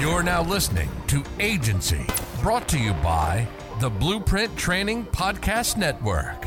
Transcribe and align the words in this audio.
You're 0.00 0.22
now 0.22 0.42
listening 0.42 0.88
to 1.08 1.22
Agency, 1.40 2.06
brought 2.40 2.66
to 2.68 2.78
you 2.78 2.94
by 2.94 3.46
the 3.80 3.90
Blueprint 3.90 4.56
Training 4.56 5.04
Podcast 5.04 5.76
Network. 5.76 6.42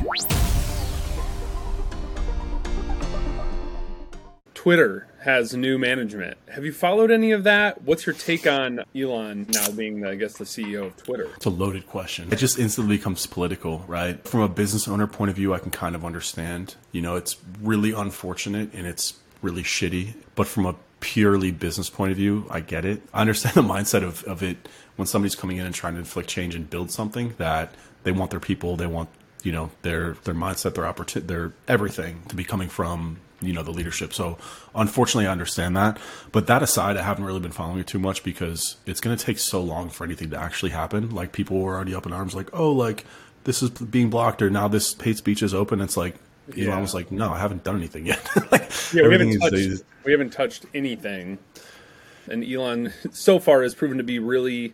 Twitter 4.56 5.06
has 5.22 5.54
new 5.54 5.78
management. 5.78 6.40
Have 6.50 6.66
you 6.66 6.74
followed 6.74 7.12
any 7.12 7.32
of 7.32 7.44
that? 7.44 7.84
What's 7.84 8.08
your 8.08 8.16
take 8.16 8.48
on 8.48 8.80
Elon 8.96 9.46
now 9.50 9.70
being, 9.70 10.04
I 10.04 10.16
guess, 10.16 10.34
the 10.34 10.46
CEO 10.46 10.88
of 10.88 10.98
Twitter? 10.98 11.30
It's 11.36 11.46
a 11.46 11.52
loaded 11.52 11.86
question. 11.86 12.34
It 12.34 12.38
just 12.38 12.58
instantly 12.58 12.98
becomes 12.98 13.28
political, 13.28 13.86
right? 13.88 14.28
From 14.28 14.42
a 14.42 14.50
business 14.50 14.88
owner 14.88 15.06
point 15.06 15.30
of 15.30 15.36
view, 15.36 15.54
I 15.54 15.60
can 15.60 15.70
kind 15.70 15.94
of 15.94 16.04
understand. 16.04 16.74
You 16.92 17.04
know, 17.04 17.18
it's 17.18 17.38
really 17.62 17.92
unfortunate 17.92 18.74
and 18.74 18.88
it's 18.88 19.14
really 19.44 19.62
shitty. 19.62 20.16
But 20.34 20.48
from 20.48 20.66
a 20.66 20.76
purely 21.04 21.52
business 21.52 21.90
point 21.90 22.12
of 22.12 22.18
view, 22.18 22.48
I 22.50 22.62
get 22.62 22.86
it. 22.86 23.02
I 23.14 23.22
understand 23.22 23.56
the 23.56 23.62
mindset 23.62 24.04
of, 24.04 24.24
of 24.24 24.42
it 24.42 24.70
when 24.96 25.06
somebody's 25.06 25.36
coming 25.36 25.58
in 25.58 25.66
and 25.66 25.76
trying 25.76 25.94
to 25.94 26.00
inflict 26.00 26.30
change 26.30 26.56
and 26.56 26.70
build 26.70 26.92
something 26.92 27.36
that 27.38 27.74
they 28.04 28.12
want 28.12 28.32
their 28.32 28.40
people, 28.40 28.78
they 28.78 28.88
want 28.88 29.10
you 29.44 29.52
know 29.52 29.70
their 29.82 30.14
their 30.24 30.34
mindset, 30.34 30.76
their 30.76 30.88
opportunity, 30.88 31.28
their 31.28 31.52
everything 31.68 32.24
to 32.30 32.36
be 32.36 32.46
coming 32.46 32.70
from 32.70 33.18
you 33.42 33.52
know 33.52 33.64
the 33.64 33.72
leadership. 33.72 34.14
So 34.14 34.38
unfortunately, 34.74 35.28
I 35.28 35.32
understand 35.32 35.76
that. 35.76 35.98
But 36.32 36.48
that 36.48 36.64
aside, 36.64 36.96
I 36.96 37.04
haven't 37.04 37.26
really 37.26 37.42
been 37.42 37.52
following 37.52 37.80
it 37.80 37.88
too 37.88 38.00
much 38.00 38.24
because 38.24 38.78
it's 38.86 39.02
going 39.02 39.16
to 39.16 39.26
take 39.26 39.40
so 39.40 39.62
long 39.62 39.90
for 39.90 40.06
anything 40.06 40.30
to 40.30 40.40
actually 40.40 40.72
happen. 40.72 41.10
Like 41.10 41.34
people 41.34 41.60
were 41.60 41.76
already 41.76 41.94
up 41.94 42.06
in 42.06 42.14
arms, 42.14 42.34
like 42.34 42.50
oh, 42.54 42.72
like 42.72 43.06
this 43.44 43.62
is 43.62 43.70
being 43.72 44.10
blocked 44.10 44.42
or 44.42 44.50
now 44.50 44.70
this 44.70 44.94
hate 45.02 45.18
speech 45.18 45.44
is 45.44 45.54
open. 45.54 45.82
It's 45.82 45.98
like 45.98 46.16
yeah. 46.54 46.72
Elon 46.72 46.82
was 46.82 46.94
like, 46.94 47.12
no, 47.12 47.32
I 47.32 47.40
haven't 47.40 47.64
done 47.64 47.78
anything 47.78 48.06
yet. 48.06 48.28
like, 48.52 48.70
yeah, 48.94 49.08
we 49.08 49.14
haven't, 49.14 49.40
touched, 49.40 49.84
we 50.04 50.12
haven't 50.12 50.32
touched 50.32 50.66
anything. 50.74 51.38
And 52.30 52.44
Elon 52.44 52.94
so 53.12 53.40
far 53.40 53.64
has 53.64 53.76
proven 53.76 53.98
to 53.98 54.04
be 54.04 54.20
really 54.20 54.74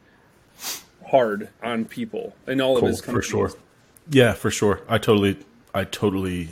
hard 1.08 1.50
on 1.64 1.86
people 1.86 2.36
in 2.48 2.62
all 2.62 2.76
cool, 2.76 2.86
of 2.86 2.92
his 2.92 3.02
companies. 3.02 3.26
For 3.26 3.32
sure. 3.32 3.52
Yeah, 4.12 4.34
for 4.34 4.52
sure. 4.52 4.82
I 4.88 4.98
totally, 4.98 5.38
I 5.74 5.84
totally, 5.84 6.50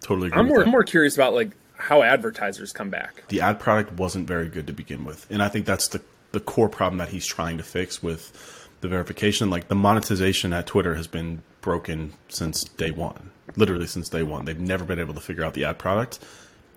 totally 0.00 0.28
agree. 0.28 0.38
I'm 0.38 0.48
more, 0.48 0.62
I'm 0.62 0.70
more 0.70 0.84
curious 0.84 1.14
about 1.14 1.34
like 1.34 1.50
how 1.76 2.02
advertisers 2.02 2.72
come 2.72 2.90
back. 2.90 3.24
The 3.28 3.40
ad 3.40 3.58
product 3.58 3.92
wasn't 3.92 4.26
very 4.26 4.48
good 4.48 4.66
to 4.66 4.72
begin 4.72 5.04
with, 5.04 5.26
and 5.30 5.42
I 5.42 5.48
think 5.48 5.66
that's 5.66 5.88
the 5.88 6.02
the 6.32 6.40
core 6.40 6.68
problem 6.68 6.98
that 6.98 7.08
he's 7.08 7.26
trying 7.26 7.58
to 7.58 7.64
fix 7.64 8.02
with 8.02 8.68
the 8.80 8.88
verification. 8.88 9.50
Like 9.50 9.68
the 9.68 9.74
monetization 9.74 10.52
at 10.52 10.66
Twitter 10.66 10.94
has 10.94 11.06
been 11.06 11.42
broken 11.60 12.12
since 12.28 12.64
day 12.64 12.90
one, 12.90 13.30
literally 13.56 13.86
since 13.86 14.08
day 14.08 14.22
one. 14.22 14.44
They've 14.44 14.58
never 14.58 14.84
been 14.84 14.98
able 14.98 15.14
to 15.14 15.20
figure 15.20 15.44
out 15.44 15.54
the 15.54 15.64
ad 15.64 15.78
product, 15.78 16.18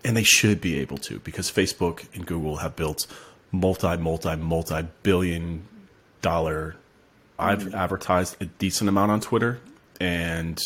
and 0.04 0.16
they 0.16 0.24
should 0.24 0.62
be 0.62 0.80
able 0.80 0.98
to 1.00 1.20
because 1.20 1.52
Facebook 1.52 2.06
and 2.14 2.26
Google 2.26 2.58
have 2.58 2.76
built 2.76 3.08
multi, 3.52 3.98
multi, 3.98 4.36
multi 4.36 4.88
billion 5.04 5.68
dollar. 6.22 6.76
I've 7.40 7.74
advertised 7.74 8.42
a 8.42 8.46
decent 8.46 8.90
amount 8.90 9.12
on 9.12 9.22
Twitter, 9.22 9.60
and 10.00 10.60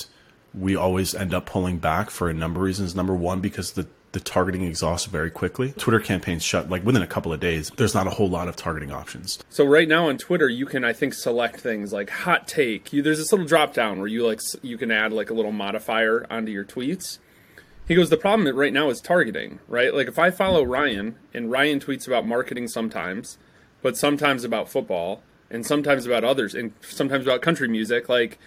we 0.53 0.75
always 0.75 1.13
end 1.15 1.33
up 1.33 1.45
pulling 1.45 1.77
back 1.77 2.09
for 2.09 2.29
a 2.29 2.33
number 2.33 2.59
of 2.59 2.65
reasons. 2.65 2.95
Number 2.95 3.15
one, 3.15 3.39
because 3.39 3.71
the 3.73 3.87
the 4.17 4.23
targeting 4.23 4.63
exhausts 4.63 5.05
very 5.05 5.29
quickly. 5.29 5.73
Twitter 5.73 5.99
campaigns 5.99 6.43
shut 6.43 6.71
like 6.71 6.83
within 6.83 7.03
a 7.03 7.07
couple 7.07 7.31
of 7.31 7.39
days. 7.39 7.71
There's 7.77 7.93
not 7.93 8.07
a 8.07 8.09
whole 8.09 8.29
lot 8.29 8.47
of 8.47 8.55
targeting 8.55 8.91
options. 8.91 9.37
So 9.49 9.63
right 9.63 9.87
now 9.87 10.09
on 10.09 10.17
Twitter, 10.17 10.49
you 10.49 10.65
can 10.65 10.83
I 10.83 10.91
think 10.91 11.13
select 11.13 11.59
things 11.59 11.93
like 11.93 12.09
hot 12.09 12.47
take. 12.47 12.91
You, 12.91 13.03
there's 13.03 13.19
this 13.19 13.31
little 13.31 13.45
drop 13.45 13.75
down 13.75 13.99
where 13.99 14.07
you 14.07 14.25
like 14.25 14.41
you 14.63 14.75
can 14.75 14.89
add 14.89 15.13
like 15.13 15.29
a 15.29 15.35
little 15.35 15.51
modifier 15.51 16.25
onto 16.31 16.51
your 16.51 16.65
tweets. 16.65 17.19
He 17.87 17.93
goes, 17.93 18.09
the 18.09 18.17
problem 18.17 18.53
right 18.57 18.73
now 18.73 18.89
is 18.89 18.99
targeting, 18.99 19.59
right? 19.67 19.93
Like 19.93 20.07
if 20.07 20.17
I 20.17 20.31
follow 20.31 20.63
Ryan 20.63 21.15
and 21.31 21.51
Ryan 21.51 21.79
tweets 21.79 22.07
about 22.07 22.25
marketing 22.27 22.67
sometimes, 22.67 23.37
but 23.83 23.95
sometimes 23.95 24.43
about 24.43 24.67
football 24.67 25.21
and 25.51 25.63
sometimes 25.63 26.07
about 26.07 26.23
others 26.23 26.55
and 26.55 26.73
sometimes 26.81 27.25
about 27.25 27.43
country 27.43 27.67
music, 27.67 28.09
like 28.09 28.39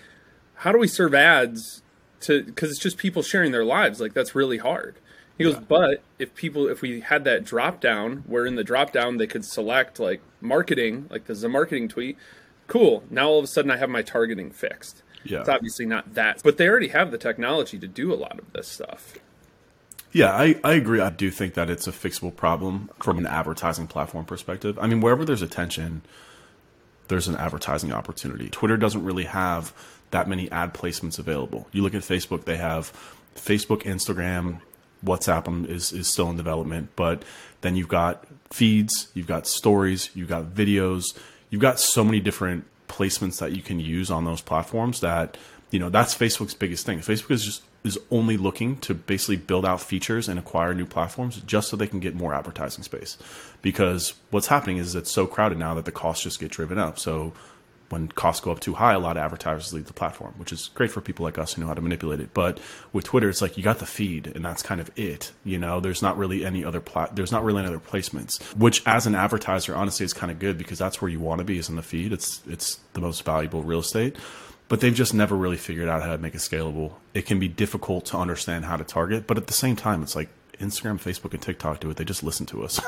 how 0.57 0.73
do 0.73 0.79
we 0.79 0.89
serve 0.89 1.15
ads 1.15 1.83
to 2.23 2.43
because 2.43 2.73
it's 2.73 2.81
just 2.81 2.99
people 2.99 3.23
sharing 3.23 3.53
their 3.53 3.65
lives 3.65 4.01
like 4.01 4.13
that's 4.13 4.35
really 4.35 4.59
hard 4.59 4.97
he 5.41 5.45
goes, 5.45 5.55
yeah. 5.55 5.61
but 5.69 6.03
if 6.19 6.35
people, 6.35 6.69
if 6.69 6.83
we 6.83 7.01
had 7.01 7.25
that 7.25 7.45
drop 7.45 7.81
down, 7.81 8.25
where 8.27 8.45
in 8.45 8.57
the 8.57 8.63
drop 8.63 8.93
down 8.93 9.17
they 9.17 9.27
could 9.27 9.43
select 9.43 9.99
like 9.99 10.21
marketing, 10.43 11.07
like 11.09 11.25
this 11.25 11.39
is 11.39 11.45
a 11.45 11.49
marketing 11.49 11.89
tweet, 11.89 12.19
cool. 12.67 13.05
Now 13.09 13.29
all 13.29 13.39
of 13.39 13.45
a 13.45 13.47
sudden 13.47 13.71
I 13.71 13.79
have 13.79 13.89
my 13.89 14.03
targeting 14.03 14.51
fixed. 14.51 15.03
Yeah. 15.25 15.41
It's 15.41 15.49
obviously 15.49 15.87
not 15.87 16.13
that, 16.13 16.43
but 16.45 16.59
they 16.59 16.69
already 16.69 16.89
have 16.89 17.11
the 17.11 17.17
technology 17.17 17.79
to 17.79 17.87
do 17.87 18.13
a 18.13 18.17
lot 18.17 18.39
of 18.39 18.53
this 18.53 18.69
stuff. 18.69 19.15
Yeah, 20.13 20.31
I, 20.31 20.61
I 20.63 20.75
agree. 20.75 21.01
I 21.01 21.09
do 21.09 21.31
think 21.31 21.55
that 21.55 21.71
it's 21.71 21.87
a 21.87 21.93
fixable 21.93 22.37
problem 22.37 22.91
from 23.03 23.17
an 23.17 23.25
advertising 23.25 23.87
platform 23.87 24.27
perspective. 24.27 24.79
I 24.79 24.89
mean, 24.89 25.01
wherever 25.01 25.25
there's 25.25 25.41
attention, 25.41 26.03
there's 27.09 27.29
an 27.29 27.37
advertising 27.37 27.95
opportunity. 27.95 28.51
Twitter 28.51 28.77
doesn't 28.77 29.03
really 29.03 29.25
have 29.25 29.73
that 30.11 30.29
many 30.29 30.51
ad 30.51 30.75
placements 30.75 31.19
available. 31.19 31.67
You 31.73 31.83
look 31.83 31.95
at 31.95 32.03
Facebook, 32.03 32.45
they 32.45 32.59
have 32.59 32.93
Facebook, 33.35 33.85
Instagram, 33.85 34.61
WhatsApp 35.05 35.69
is 35.69 35.93
is 35.93 36.09
still 36.09 36.31
in 36.31 36.37
development, 36.37 36.91
but 36.97 37.25
then 37.61 37.77
you've 37.77 37.89
got 37.89 38.25
feeds, 38.53 39.09
you've 39.15 39.27
got 39.27 39.47
stories, 39.47 40.11
you've 40.15 40.29
got 40.29 40.45
videos, 40.47 41.05
you've 41.51 41.63
got 41.63 41.79
so 41.79 42.05
many 42.05 42.21
different 42.21 42.65
placements 42.89 43.39
that 43.39 43.53
you 43.53 43.63
can 43.63 43.79
use 43.79 44.11
on 44.11 44.25
those 44.25 44.41
platforms 44.41 45.01
that 45.01 45.39
you 45.71 45.79
know 45.79 45.89
that's 45.89 46.15
Facebook's 46.15 46.55
biggest 46.55 46.85
thing. 46.85 46.99
Facebook 46.99 47.31
is 47.31 47.45
just 47.45 47.63
is 47.83 47.99
only 48.11 48.37
looking 48.37 48.77
to 48.77 48.95
basically 48.95 49.37
build 49.37 49.65
out 49.65 49.81
features 49.81 50.29
and 50.29 50.39
acquire 50.39 50.75
new 50.75 50.85
platforms 50.85 51.41
just 51.47 51.69
so 51.69 51.77
they 51.77 51.87
can 51.87 52.01
get 52.01 52.15
more 52.15 52.35
advertising 52.35 52.85
space. 52.85 53.17
Because 53.63 54.13
what's 54.31 54.49
happening 54.49 54.77
is 54.77 54.95
it's 54.95 55.11
so 55.11 55.27
crowded 55.27 55.59
now 55.59 55.75
that 55.75 55.87
the 55.87 55.93
costs 55.93 56.25
just 56.25 56.41
get 56.41 56.51
driven 56.51 56.79
up. 56.79 56.99
So 56.99 57.33
when 57.91 58.09
costs 58.09 58.41
go 58.41 58.53
up 58.53 58.61
too 58.61 58.75
high, 58.75 58.95
a 58.95 58.99
lot 58.99 59.17
of 59.17 59.23
advertisers 59.23 59.73
leave 59.73 59.87
the 59.87 59.93
platform, 59.93 60.33
which 60.37 60.53
is 60.53 60.71
great 60.75 60.91
for 60.91 61.01
people 61.01 61.25
like 61.25 61.39
us 61.39 61.53
who 61.53 61.61
know 61.61 61.67
how 61.67 61.75
to 61.75 61.81
manipulate 61.81 62.21
it. 62.21 62.33
But 62.33 62.61
with 62.93 63.05
Twitter, 63.05 63.29
it's 63.29 63.43
like 63.43 63.59
you 63.59 63.65
got 63.65 63.81
the 63.81 63.87
feed, 63.87 64.29
and 64.29 64.45
that's 64.45 64.63
kind 64.63 64.81
of 64.81 64.91
it. 64.97 65.33
You 65.45 65.59
know, 65.59 65.81
there's 65.81 66.01
not 66.01 66.17
really 66.17 66.45
any 66.45 66.65
other 66.65 66.81
plat. 66.81 67.15
There's 67.17 67.33
not 67.33 67.45
really 67.45 67.61
any 67.61 67.69
other 67.69 67.81
placements. 67.81 68.41
Which, 68.57 68.83
as 68.87 69.07
an 69.07 69.17
advertiser, 69.17 69.75
honestly, 69.75 70.05
is 70.05 70.13
kind 70.13 70.31
of 70.31 70.39
good 70.39 70.57
because 70.57 70.79
that's 70.79 71.03
where 71.03 71.11
you 71.11 71.19
want 71.19 71.41
to 71.41 71.45
be 71.45 71.59
is 71.59 71.69
in 71.69 71.77
the 71.77 71.83
feed. 71.83 72.13
It's 72.13 72.43
it's 72.49 72.79
the 72.93 73.01
most 73.01 73.25
valuable 73.25 73.63
real 73.63 73.81
estate. 73.81 74.17
But 74.69 74.81
they've 74.81 74.95
just 74.95 75.13
never 75.13 75.37
really 75.37 75.57
figured 75.57 75.89
out 75.89 76.01
how 76.01 76.13
to 76.13 76.19
make 76.19 76.37
it 76.37 76.39
scalable. 76.39 76.93
It 77.13 77.27
can 77.27 77.41
be 77.41 77.49
difficult 77.49 78.07
to 78.07 78.17
understand 78.17 78.67
how 78.67 78.77
to 78.77 78.85
target, 78.85 79.27
but 79.27 79.37
at 79.37 79.49
the 79.49 79.53
same 79.53 79.75
time, 79.75 80.01
it's 80.01 80.15
like 80.15 80.29
Instagram, 80.61 81.01
Facebook, 81.01 81.33
and 81.33 81.43
TikTok 81.43 81.81
do 81.81 81.91
it. 81.91 81.97
They 81.97 82.05
just 82.05 82.23
listen 82.23 82.47
to 82.47 82.63
us. 82.63 82.81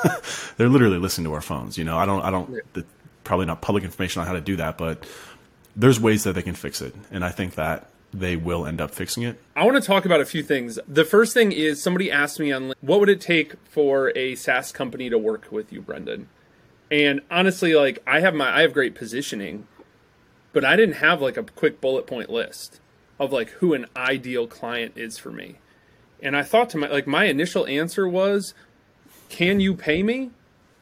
They're 0.57 0.69
literally 0.69 0.97
listening 0.97 1.25
to 1.25 1.33
our 1.33 1.41
phones. 1.41 1.77
You 1.77 1.83
know, 1.83 1.97
I 1.97 2.05
don't, 2.05 2.21
I 2.21 2.31
don't. 2.31 2.73
The, 2.73 2.85
probably 3.23 3.45
not 3.45 3.61
public 3.61 3.83
information 3.83 4.21
on 4.21 4.27
how 4.27 4.33
to 4.33 4.41
do 4.41 4.55
that, 4.57 4.77
but 4.77 5.05
there's 5.75 5.99
ways 5.99 6.23
that 6.23 6.33
they 6.33 6.41
can 6.41 6.55
fix 6.55 6.81
it. 6.81 6.93
And 7.11 7.23
I 7.23 7.29
think 7.29 7.55
that 7.55 7.89
they 8.13 8.35
will 8.35 8.65
end 8.65 8.79
up 8.79 8.91
fixing 8.91 9.23
it. 9.23 9.41
I 9.55 9.65
want 9.65 9.81
to 9.81 9.85
talk 9.85 10.05
about 10.05 10.21
a 10.21 10.25
few 10.25 10.43
things. 10.43 10.77
The 10.87 11.03
first 11.03 11.33
thing 11.33 11.51
is 11.51 11.81
somebody 11.81 12.11
asked 12.11 12.39
me 12.39 12.51
on 12.51 12.73
what 12.81 12.99
would 12.99 13.09
it 13.09 13.19
take 13.19 13.55
for 13.69 14.15
a 14.15 14.35
SaaS 14.35 14.71
company 14.71 15.09
to 15.09 15.17
work 15.17 15.47
with 15.51 15.73
you, 15.73 15.81
Brendan? 15.81 16.29
And 16.91 17.21
honestly, 17.31 17.73
like 17.73 17.99
I 18.05 18.19
have 18.19 18.35
my 18.35 18.55
I 18.55 18.61
have 18.61 18.73
great 18.73 18.93
positioning, 18.93 19.67
but 20.51 20.63
I 20.63 20.75
didn't 20.75 20.95
have 20.95 21.21
like 21.21 21.37
a 21.37 21.43
quick 21.43 21.81
bullet 21.81 22.05
point 22.05 22.29
list 22.29 22.79
of 23.19 23.31
like 23.31 23.49
who 23.49 23.73
an 23.73 23.87
ideal 23.95 24.45
client 24.45 24.93
is 24.95 25.17
for 25.17 25.31
me. 25.31 25.55
And 26.21 26.37
I 26.37 26.43
thought 26.43 26.69
to 26.71 26.77
my 26.77 26.87
like 26.87 27.07
my 27.07 27.25
initial 27.25 27.65
answer 27.65 28.07
was, 28.07 28.53
can 29.29 29.59
you 29.59 29.73
pay 29.73 30.03
me? 30.03 30.29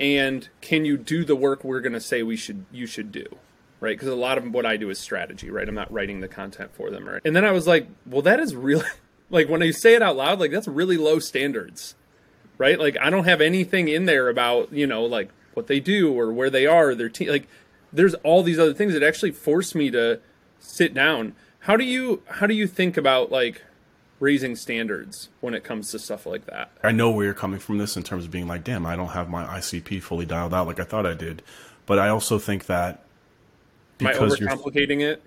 And 0.01 0.49
can 0.59 0.83
you 0.83 0.97
do 0.97 1.23
the 1.23 1.35
work 1.35 1.63
we're 1.63 1.79
going 1.79 1.93
to 1.93 2.01
say 2.01 2.23
we 2.23 2.35
should 2.35 2.65
you 2.71 2.85
should 2.85 3.11
do 3.11 3.25
right? 3.79 3.97
Because 3.97 4.09
a 4.09 4.15
lot 4.15 4.37
of 4.37 4.53
what 4.53 4.65
i 4.65 4.77
do 4.77 4.89
is 4.89 4.99
strategy 4.99 5.49
right? 5.49 5.67
I'm 5.67 5.75
not 5.75 5.91
writing 5.91 6.19
the 6.19 6.27
content 6.27 6.71
for 6.73 6.89
them 6.89 7.07
right? 7.07 7.21
And 7.23 7.35
then 7.35 7.45
i 7.45 7.51
was 7.51 7.67
like 7.67 7.87
well 8.05 8.21
that 8.23 8.39
is 8.39 8.55
really 8.55 8.85
like 9.29 9.47
when 9.47 9.61
you 9.61 9.73
say 9.73 9.95
it 9.95 10.01
out 10.01 10.17
loud 10.17 10.39
like 10.39 10.51
that's 10.51 10.67
really 10.67 10.97
low 10.97 11.19
standards 11.19 11.95
right? 12.57 12.79
Like 12.79 12.97
i 13.01 13.09
don't 13.09 13.25
have 13.25 13.41
anything 13.41 13.87
in 13.87 14.05
there 14.05 14.27
about 14.27 14.73
you 14.73 14.87
know 14.87 15.05
like 15.05 15.29
what 15.53 15.67
they 15.67 15.79
do 15.79 16.13
or 16.13 16.31
where 16.31 16.49
they 16.49 16.65
are 16.65 16.95
their 16.95 17.09
team 17.09 17.29
like 17.29 17.47
there's 17.93 18.13
all 18.15 18.43
these 18.43 18.59
other 18.59 18.73
things 18.73 18.93
that 18.93 19.03
actually 19.03 19.31
force 19.31 19.75
me 19.75 19.91
to 19.91 20.19
sit 20.59 20.93
down. 20.93 21.35
How 21.59 21.75
do 21.75 21.83
you 21.83 22.23
how 22.27 22.47
do 22.47 22.53
you 22.53 22.67
think 22.67 22.97
about 22.97 23.31
like 23.31 23.63
raising 24.21 24.55
standards 24.55 25.27
when 25.41 25.53
it 25.53 25.63
comes 25.63 25.91
to 25.91 25.99
stuff 25.99 26.25
like 26.25 26.45
that. 26.45 26.71
I 26.83 26.91
know 26.91 27.11
where 27.11 27.25
you're 27.25 27.33
coming 27.33 27.59
from 27.59 27.79
this 27.79 27.97
in 27.97 28.03
terms 28.03 28.23
of 28.23 28.31
being 28.31 28.47
like, 28.47 28.63
damn, 28.63 28.85
I 28.85 28.95
don't 28.95 29.09
have 29.09 29.29
my 29.29 29.43
ICP 29.45 30.01
fully 30.01 30.25
dialed 30.25 30.53
out 30.53 30.67
like 30.67 30.79
I 30.79 30.83
thought 30.83 31.05
I 31.05 31.15
did. 31.15 31.41
But 31.87 31.99
I 31.99 32.09
also 32.09 32.39
think 32.39 32.67
that 32.67 33.03
because 33.97 34.39
Am 34.39 34.47
I 34.47 34.55
overcomplicating 34.55 35.01
it? 35.01 35.21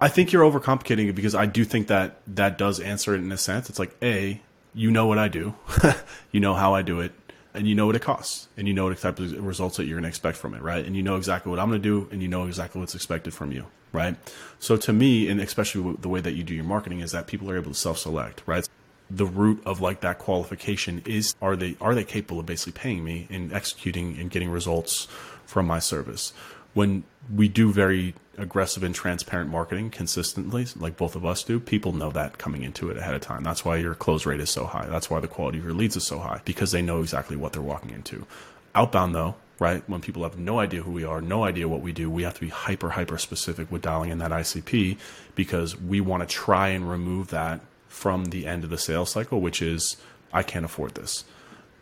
I 0.00 0.08
think 0.08 0.32
you're 0.32 0.48
overcomplicating 0.50 1.08
it 1.08 1.12
because 1.12 1.34
I 1.34 1.44
do 1.44 1.64
think 1.64 1.88
that 1.88 2.20
that 2.28 2.56
does 2.56 2.80
answer 2.80 3.14
it 3.14 3.18
in 3.18 3.30
a 3.32 3.36
sense. 3.36 3.68
It's 3.68 3.78
like, 3.78 3.94
A, 4.00 4.40
you 4.72 4.90
know 4.90 5.06
what 5.06 5.18
I 5.18 5.28
do, 5.28 5.54
you 6.32 6.40
know 6.40 6.54
how 6.54 6.74
I 6.74 6.82
do 6.82 7.00
it, 7.00 7.12
and 7.54 7.66
you 7.66 7.74
know 7.74 7.86
what 7.86 7.96
it 7.96 8.02
costs, 8.02 8.48
and 8.56 8.68
you 8.68 8.74
know 8.74 8.86
what 8.86 8.98
type 8.98 9.18
of 9.18 9.44
results 9.44 9.76
that 9.76 9.86
you're 9.86 9.96
going 9.96 10.04
to 10.04 10.08
expect 10.08 10.36
from 10.36 10.54
it, 10.54 10.62
right? 10.62 10.84
And 10.84 10.96
you 10.96 11.02
know 11.02 11.16
exactly 11.16 11.50
what 11.50 11.58
I'm 11.58 11.68
going 11.68 11.82
to 11.82 11.88
do, 11.88 12.08
and 12.10 12.22
you 12.22 12.28
know 12.28 12.46
exactly 12.46 12.80
what's 12.80 12.94
expected 12.94 13.34
from 13.34 13.52
you 13.52 13.66
right? 13.92 14.14
So 14.60 14.76
to 14.76 14.92
me, 14.92 15.28
and 15.28 15.40
especially 15.40 15.96
the 16.00 16.08
way 16.08 16.20
that 16.20 16.34
you 16.34 16.44
do 16.44 16.54
your 16.54 16.62
marketing, 16.62 17.00
is 17.00 17.10
that 17.10 17.26
people 17.26 17.50
are 17.50 17.56
able 17.56 17.72
to 17.72 17.76
self-select, 17.76 18.40
right? 18.46 18.68
the 19.10 19.26
root 19.26 19.60
of 19.66 19.80
like 19.80 20.00
that 20.00 20.18
qualification 20.18 21.02
is 21.04 21.34
are 21.42 21.56
they 21.56 21.76
are 21.80 21.94
they 21.94 22.04
capable 22.04 22.38
of 22.38 22.46
basically 22.46 22.72
paying 22.72 23.02
me 23.02 23.26
and 23.28 23.52
executing 23.52 24.16
and 24.18 24.30
getting 24.30 24.48
results 24.48 25.06
from 25.44 25.66
my 25.66 25.80
service 25.80 26.32
when 26.74 27.02
we 27.34 27.48
do 27.48 27.72
very 27.72 28.14
aggressive 28.42 28.82
and 28.82 28.94
transparent 28.94 29.50
marketing 29.50 29.90
consistently 29.90 30.66
like 30.76 30.96
both 30.96 31.16
of 31.16 31.24
us 31.24 31.42
do 31.42 31.60
people 31.60 31.92
know 31.92 32.10
that 32.10 32.38
coming 32.38 32.62
into 32.62 32.90
it 32.90 32.96
ahead 32.96 33.14
of 33.14 33.20
time 33.20 33.42
that's 33.42 33.64
why 33.64 33.76
your 33.76 33.94
close 33.94 34.26
rate 34.26 34.40
is 34.40 34.50
so 34.50 34.64
high 34.64 34.86
that's 34.86 35.10
why 35.10 35.20
the 35.20 35.28
quality 35.28 35.58
of 35.58 35.64
your 35.64 35.74
leads 35.74 35.96
is 35.96 36.06
so 36.06 36.18
high 36.18 36.40
because 36.44 36.72
they 36.72 36.82
know 36.82 37.00
exactly 37.00 37.36
what 37.36 37.52
they're 37.52 37.62
walking 37.62 37.90
into 37.90 38.26
outbound 38.74 39.14
though 39.14 39.34
right 39.58 39.82
when 39.88 40.00
people 40.00 40.22
have 40.22 40.38
no 40.38 40.58
idea 40.58 40.82
who 40.82 40.90
we 40.90 41.04
are 41.04 41.20
no 41.20 41.44
idea 41.44 41.68
what 41.68 41.80
we 41.80 41.92
do 41.92 42.10
we 42.10 42.22
have 42.22 42.34
to 42.34 42.40
be 42.40 42.48
hyper 42.48 42.90
hyper 42.90 43.18
specific 43.18 43.70
with 43.70 43.82
dialing 43.82 44.10
in 44.10 44.18
that 44.18 44.30
icp 44.30 44.96
because 45.34 45.78
we 45.78 46.00
want 46.00 46.22
to 46.22 46.26
try 46.26 46.68
and 46.68 46.90
remove 46.90 47.28
that 47.28 47.60
from 47.90 48.26
the 48.26 48.46
end 48.46 48.64
of 48.64 48.70
the 48.70 48.78
sales 48.78 49.10
cycle, 49.10 49.40
which 49.40 49.60
is 49.60 49.96
I 50.32 50.42
can't 50.42 50.64
afford 50.64 50.94
this. 50.94 51.24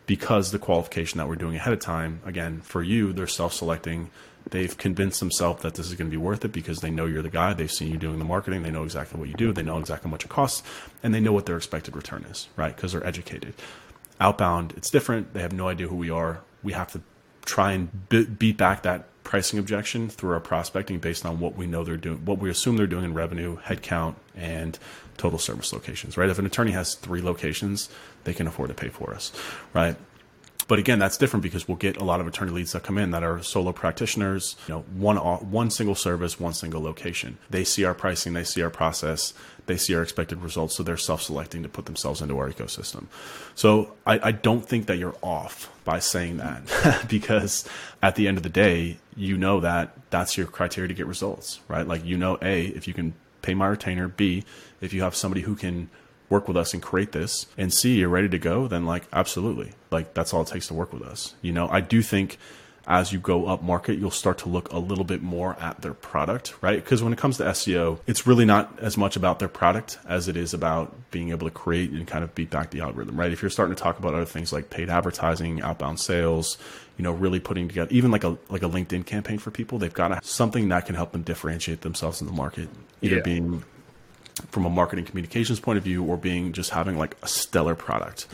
Because 0.07 0.51
the 0.51 0.59
qualification 0.59 1.19
that 1.19 1.27
we're 1.27 1.35
doing 1.35 1.55
ahead 1.55 1.71
of 1.71 1.79
time, 1.79 2.19
again, 2.25 2.61
for 2.61 2.81
you, 2.81 3.13
they're 3.13 3.27
self 3.27 3.53
selecting. 3.53 4.09
They've 4.51 4.75
convinced 4.77 5.19
themselves 5.19 5.61
that 5.63 5.75
this 5.75 5.87
is 5.87 5.95
going 5.95 6.09
to 6.09 6.11
be 6.11 6.17
worth 6.17 6.43
it 6.43 6.51
because 6.51 6.79
they 6.79 6.89
know 6.89 7.05
you're 7.05 7.21
the 7.21 7.29
guy. 7.29 7.53
They've 7.53 7.71
seen 7.71 7.91
you 7.91 7.97
doing 7.97 8.19
the 8.19 8.25
marketing. 8.25 8.63
They 8.63 8.71
know 8.71 8.83
exactly 8.83 9.19
what 9.19 9.29
you 9.29 9.35
do. 9.35 9.53
They 9.53 9.63
know 9.63 9.77
exactly 9.77 10.09
how 10.09 10.11
much 10.11 10.25
it 10.25 10.29
costs. 10.29 10.63
And 11.03 11.13
they 11.13 11.19
know 11.19 11.31
what 11.31 11.45
their 11.45 11.57
expected 11.57 11.95
return 11.95 12.25
is, 12.29 12.47
right? 12.55 12.75
Because 12.75 12.93
they're 12.93 13.05
educated. 13.05 13.53
Outbound, 14.19 14.73
it's 14.75 14.89
different. 14.89 15.33
They 15.33 15.41
have 15.41 15.53
no 15.53 15.67
idea 15.67 15.87
who 15.87 15.95
we 15.95 16.09
are. 16.09 16.41
We 16.63 16.73
have 16.73 16.91
to 16.93 17.01
try 17.45 17.71
and 17.71 18.09
beat 18.09 18.57
back 18.57 18.83
that 18.83 19.05
pricing 19.23 19.59
objection 19.59 20.09
through 20.09 20.33
our 20.33 20.39
prospecting 20.39 20.97
based 20.97 21.25
on 21.25 21.39
what 21.39 21.55
we 21.55 21.67
know 21.67 21.83
they're 21.83 21.97
doing, 21.97 22.25
what 22.25 22.39
we 22.39 22.49
assume 22.49 22.77
they're 22.77 22.87
doing 22.87 23.05
in 23.05 23.13
revenue, 23.13 23.57
headcount, 23.59 24.15
and 24.35 24.79
total 25.17 25.37
service 25.37 25.71
locations, 25.71 26.17
right? 26.17 26.29
If 26.29 26.39
an 26.39 26.47
attorney 26.47 26.71
has 26.71 26.95
three 26.95 27.21
locations, 27.21 27.89
they 28.23 28.33
can 28.33 28.47
afford 28.47 28.69
to 28.69 28.73
pay 28.73 28.89
for 28.89 29.13
us, 29.13 29.31
right? 29.73 29.95
But 30.69 30.77
again, 30.77 30.99
that's 30.99 31.17
different 31.17 31.41
because 31.41 31.67
we'll 31.67 31.77
get 31.77 31.97
a 31.97 32.03
lot 32.03 32.21
of 32.21 32.27
attorney 32.27 32.51
leads 32.51 32.73
that 32.73 32.83
come 32.83 32.99
in 32.99 33.09
that 33.09 33.23
are 33.23 33.41
solo 33.41 33.71
practitioners, 33.71 34.55
you 34.67 34.75
know, 34.75 34.81
one 34.93 35.17
uh, 35.17 35.37
one 35.37 35.71
single 35.71 35.95
service, 35.95 36.39
one 36.39 36.53
single 36.53 36.79
location. 36.79 37.39
They 37.49 37.63
see 37.63 37.85
our 37.85 37.95
pricing, 37.95 38.33
they 38.33 38.43
see 38.43 38.61
our 38.61 38.69
process, 38.69 39.33
they 39.65 39.77
see 39.77 39.95
our 39.95 40.03
expected 40.03 40.43
results, 40.43 40.75
so 40.75 40.83
they're 40.83 40.95
self-selecting 40.95 41.63
to 41.63 41.69
put 41.69 41.87
themselves 41.87 42.21
into 42.21 42.37
our 42.37 42.51
ecosystem. 42.51 43.07
So 43.55 43.95
I, 44.05 44.27
I 44.27 44.31
don't 44.31 44.63
think 44.63 44.85
that 44.85 44.97
you're 44.97 45.17
off 45.23 45.71
by 45.85 45.97
saying 45.97 46.37
that 46.37 47.05
because 47.09 47.67
at 48.03 48.13
the 48.13 48.27
end 48.27 48.37
of 48.37 48.43
the 48.43 48.49
day, 48.49 48.99
you 49.15 49.39
know 49.39 49.61
that 49.61 49.97
that's 50.11 50.37
your 50.37 50.45
criteria 50.45 50.87
to 50.87 50.93
get 50.93 51.07
results, 51.07 51.61
right? 51.67 51.87
Like 51.87 52.05
you 52.05 52.15
know, 52.15 52.37
a 52.43 52.67
if 52.67 52.87
you 52.87 52.93
can 52.93 53.15
pay 53.41 53.55
my 53.55 53.65
retainer, 53.65 54.07
b 54.07 54.43
if 54.81 54.93
you 54.93 55.01
have 55.01 55.15
somebody 55.15 55.41
who 55.41 55.55
can 55.55 55.89
work 56.29 56.47
with 56.47 56.57
us 56.57 56.73
and 56.73 56.81
create 56.83 57.11
this 57.11 57.47
and 57.57 57.73
see 57.73 57.97
you're 57.97 58.09
ready 58.09 58.29
to 58.29 58.39
go 58.39 58.67
then 58.67 58.85
like 58.85 59.03
absolutely 59.11 59.71
like 59.91 60.13
that's 60.13 60.33
all 60.33 60.41
it 60.41 60.47
takes 60.47 60.67
to 60.67 60.73
work 60.73 60.93
with 60.93 61.01
us 61.01 61.35
you 61.41 61.51
know 61.51 61.67
i 61.69 61.81
do 61.81 62.01
think 62.01 62.37
as 62.89 63.13
you 63.13 63.19
go 63.19 63.45
up 63.45 63.61
market, 63.61 63.99
you'll 63.99 64.09
start 64.09 64.39
to 64.39 64.49
look 64.49 64.71
a 64.73 64.79
little 64.79 65.03
bit 65.03 65.21
more 65.21 65.55
at 65.59 65.79
their 65.81 65.93
product, 65.93 66.55
right? 66.59 66.83
Because 66.83 67.03
when 67.03 67.13
it 67.13 67.19
comes 67.19 67.37
to 67.37 67.43
SEO, 67.43 67.99
it's 68.07 68.25
really 68.25 68.45
not 68.45 68.79
as 68.79 68.97
much 68.97 69.15
about 69.15 69.37
their 69.37 69.47
product 69.47 69.99
as 70.07 70.27
it 70.27 70.35
is 70.35 70.55
about 70.55 70.95
being 71.11 71.29
able 71.29 71.47
to 71.47 71.53
create 71.53 71.91
and 71.91 72.07
kind 72.07 72.23
of 72.23 72.33
beat 72.33 72.49
back 72.49 72.71
the 72.71 72.81
algorithm, 72.81 73.17
right? 73.17 73.31
If 73.31 73.43
you're 73.43 73.51
starting 73.51 73.75
to 73.75 73.81
talk 73.81 73.99
about 73.99 74.15
other 74.15 74.25
things 74.25 74.51
like 74.51 74.71
paid 74.71 74.89
advertising, 74.89 75.61
outbound 75.61 75.99
sales, 75.99 76.57
you 76.97 77.03
know, 77.03 77.11
really 77.11 77.39
putting 77.39 77.67
together 77.67 77.91
even 77.91 78.09
like 78.09 78.23
a 78.23 78.35
like 78.49 78.63
a 78.63 78.69
LinkedIn 78.69 79.05
campaign 79.05 79.37
for 79.37 79.51
people, 79.51 79.77
they've 79.77 79.93
got 79.93 80.25
something 80.25 80.69
that 80.69 80.87
can 80.87 80.95
help 80.95 81.11
them 81.11 81.21
differentiate 81.21 81.81
themselves 81.81 82.21
in 82.21 82.27
the 82.27 82.33
market, 82.33 82.69
either 83.03 83.17
yeah. 83.17 83.21
being 83.21 83.63
from 84.49 84.65
a 84.65 84.69
marketing 84.69 85.05
communications 85.05 85.59
point 85.59 85.77
of 85.77 85.83
view 85.83 86.03
or 86.03 86.17
being 86.17 86.51
just 86.53 86.71
having 86.71 86.97
like 86.97 87.15
a 87.21 87.27
stellar 87.27 87.75
product 87.75 88.27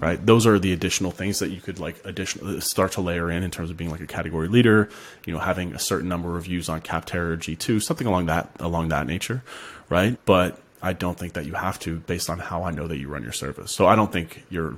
right? 0.00 0.24
Those 0.24 0.46
are 0.46 0.58
the 0.58 0.72
additional 0.72 1.10
things 1.10 1.38
that 1.38 1.50
you 1.50 1.60
could 1.60 1.78
like 1.78 2.00
additional 2.04 2.56
uh, 2.56 2.60
start 2.60 2.92
to 2.92 3.00
layer 3.00 3.30
in 3.30 3.42
in 3.42 3.50
terms 3.50 3.70
of 3.70 3.76
being 3.76 3.90
like 3.90 4.00
a 4.00 4.06
category 4.06 4.48
leader 4.48 4.88
you 5.26 5.32
know 5.32 5.38
having 5.38 5.74
a 5.74 5.78
certain 5.78 6.08
number 6.08 6.36
of 6.36 6.44
views 6.44 6.68
on 6.68 6.80
capterra 6.80 7.36
g2 7.36 7.82
something 7.82 8.06
along 8.06 8.26
that 8.26 8.50
along 8.58 8.88
that 8.88 9.06
nature 9.06 9.42
right? 9.88 10.18
But 10.24 10.60
i 10.82 10.92
don't 10.92 11.18
think 11.18 11.34
that 11.34 11.44
you 11.44 11.52
have 11.52 11.78
to 11.80 12.00
based 12.00 12.30
on 12.30 12.38
how 12.38 12.62
i 12.62 12.70
know 12.70 12.86
that 12.86 12.98
you 12.98 13.08
run 13.08 13.22
your 13.22 13.32
service. 13.32 13.72
So 13.72 13.86
i 13.86 13.94
don't 13.94 14.12
think 14.12 14.44
you're 14.48 14.76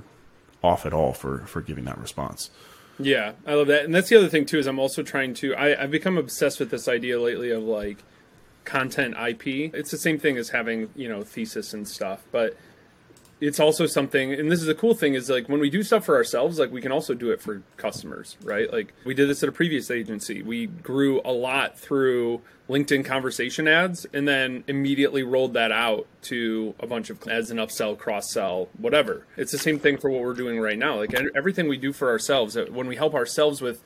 off 0.61 0.85
at 0.85 0.93
all 0.93 1.13
for 1.13 1.39
for 1.39 1.61
giving 1.61 1.85
that 1.85 1.97
response. 1.97 2.51
Yeah 2.99 3.33
i 3.47 3.53
love 3.53 3.67
that. 3.67 3.85
And 3.85 3.95
that's 3.95 4.09
the 4.09 4.17
other 4.17 4.29
thing 4.29 4.45
too 4.45 4.59
is 4.59 4.67
i'm 4.67 4.79
also 4.79 5.03
trying 5.03 5.33
to 5.35 5.55
I, 5.55 5.83
i've 5.83 5.91
become 5.91 6.17
obsessed 6.17 6.59
with 6.59 6.69
this 6.69 6.87
idea 6.87 7.19
lately 7.19 7.49
of 7.51 7.63
like 7.63 8.03
content 8.65 9.15
ip 9.27 9.45
it's 9.45 9.91
the 9.91 9.97
same 9.97 10.17
thing 10.17 10.37
as 10.37 10.49
having 10.49 10.89
you 10.95 11.07
know 11.07 11.23
thesis 11.23 11.73
and 11.73 11.87
stuff 11.87 12.23
but 12.31 12.55
it's 13.41 13.59
also 13.59 13.85
something 13.85 14.33
and 14.33 14.49
this 14.49 14.61
is 14.61 14.69
a 14.69 14.75
cool 14.75 14.93
thing 14.93 15.15
is 15.15 15.29
like 15.29 15.49
when 15.49 15.59
we 15.59 15.69
do 15.69 15.83
stuff 15.83 16.05
for 16.05 16.15
ourselves 16.15 16.59
like 16.59 16.71
we 16.71 16.81
can 16.81 16.93
also 16.93 17.13
do 17.13 17.29
it 17.31 17.41
for 17.41 17.61
customers 17.75 18.37
right? 18.41 18.71
Like 18.71 18.93
we 19.03 19.13
did 19.13 19.29
this 19.29 19.43
at 19.43 19.49
a 19.49 19.51
previous 19.51 19.91
agency. 19.91 20.41
We 20.41 20.67
grew 20.67 21.21
a 21.25 21.31
lot 21.31 21.77
through 21.77 22.41
linkedin 22.69 23.03
conversation 23.03 23.67
ads 23.67 24.05
and 24.13 24.25
then 24.25 24.63
immediately 24.67 25.23
rolled 25.23 25.53
that 25.55 25.73
out 25.73 26.07
to 26.21 26.73
a 26.79 26.87
bunch 26.87 27.09
of 27.09 27.27
ads 27.27 27.51
and 27.51 27.59
upsell 27.59 27.97
cross 27.97 28.31
sell 28.31 28.69
whatever. 28.77 29.25
It's 29.35 29.51
the 29.51 29.57
same 29.57 29.77
thing 29.77 29.97
for 29.97 30.09
what 30.09 30.21
we're 30.21 30.33
doing 30.33 30.61
right 30.61 30.77
now. 30.77 30.95
Like 30.95 31.13
everything 31.35 31.67
we 31.67 31.77
do 31.77 31.91
for 31.91 32.09
ourselves 32.09 32.57
when 32.69 32.87
we 32.87 32.95
help 32.95 33.13
ourselves 33.13 33.61
with 33.61 33.83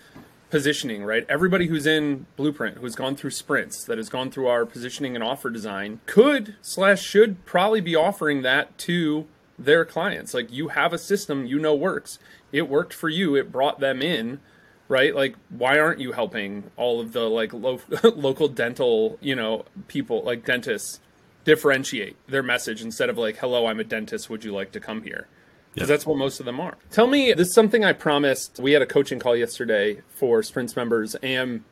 positioning, 0.49 1.03
right? 1.03 1.25
Everybody 1.27 1.67
who's 1.67 1.85
in 1.85 2.25
Blueprint, 2.35 2.77
who's 2.77 2.95
gone 2.95 3.15
through 3.15 3.31
sprints, 3.31 3.83
that 3.85 3.97
has 3.97 4.09
gone 4.09 4.31
through 4.31 4.47
our 4.47 4.65
positioning 4.65 5.15
and 5.15 5.23
offer 5.23 5.49
design, 5.49 5.99
could 6.05 6.55
slash 6.61 7.01
should 7.01 7.45
probably 7.45 7.81
be 7.81 7.95
offering 7.95 8.41
that 8.43 8.77
to 8.79 9.27
their 9.59 9.85
clients. 9.85 10.33
Like 10.33 10.51
you 10.51 10.69
have 10.69 10.93
a 10.93 10.97
system 10.97 11.45
you 11.45 11.59
know 11.59 11.75
works. 11.75 12.19
It 12.51 12.69
worked 12.69 12.93
for 12.93 13.09
you. 13.09 13.35
It 13.35 13.51
brought 13.51 13.79
them 13.79 14.01
in, 14.01 14.39
right? 14.87 15.13
Like 15.15 15.35
why 15.49 15.79
aren't 15.79 15.99
you 15.99 16.13
helping 16.13 16.71
all 16.77 16.99
of 16.99 17.13
the 17.13 17.29
like 17.29 17.53
lo- 17.53 17.81
local 18.03 18.47
dental, 18.47 19.17
you 19.21 19.35
know, 19.35 19.65
people 19.87 20.23
like 20.23 20.45
dentists 20.45 20.99
differentiate 21.43 22.15
their 22.27 22.43
message 22.43 22.81
instead 22.81 23.09
of 23.09 23.17
like, 23.17 23.37
"Hello, 23.37 23.67
I'm 23.67 23.79
a 23.79 23.83
dentist. 23.83 24.29
Would 24.29 24.43
you 24.43 24.53
like 24.53 24.71
to 24.73 24.79
come 24.79 25.03
here?" 25.03 25.27
Because 25.77 25.89
that's 25.89 26.07
what 26.07 26.17
most 26.17 26.39
of 26.39 26.47
them 26.47 26.59
are. 26.59 26.75
Tell 26.89 27.05
me, 27.05 27.33
this 27.33 27.49
is 27.49 27.53
something 27.53 27.85
I 27.85 27.93
promised. 27.93 28.59
We 28.59 28.71
had 28.71 28.81
a 28.81 28.87
coaching 28.87 29.19
call 29.19 29.35
yesterday 29.35 30.01
for 30.09 30.41
Sprints 30.41 30.75
members, 30.75 31.13
and 31.21 31.63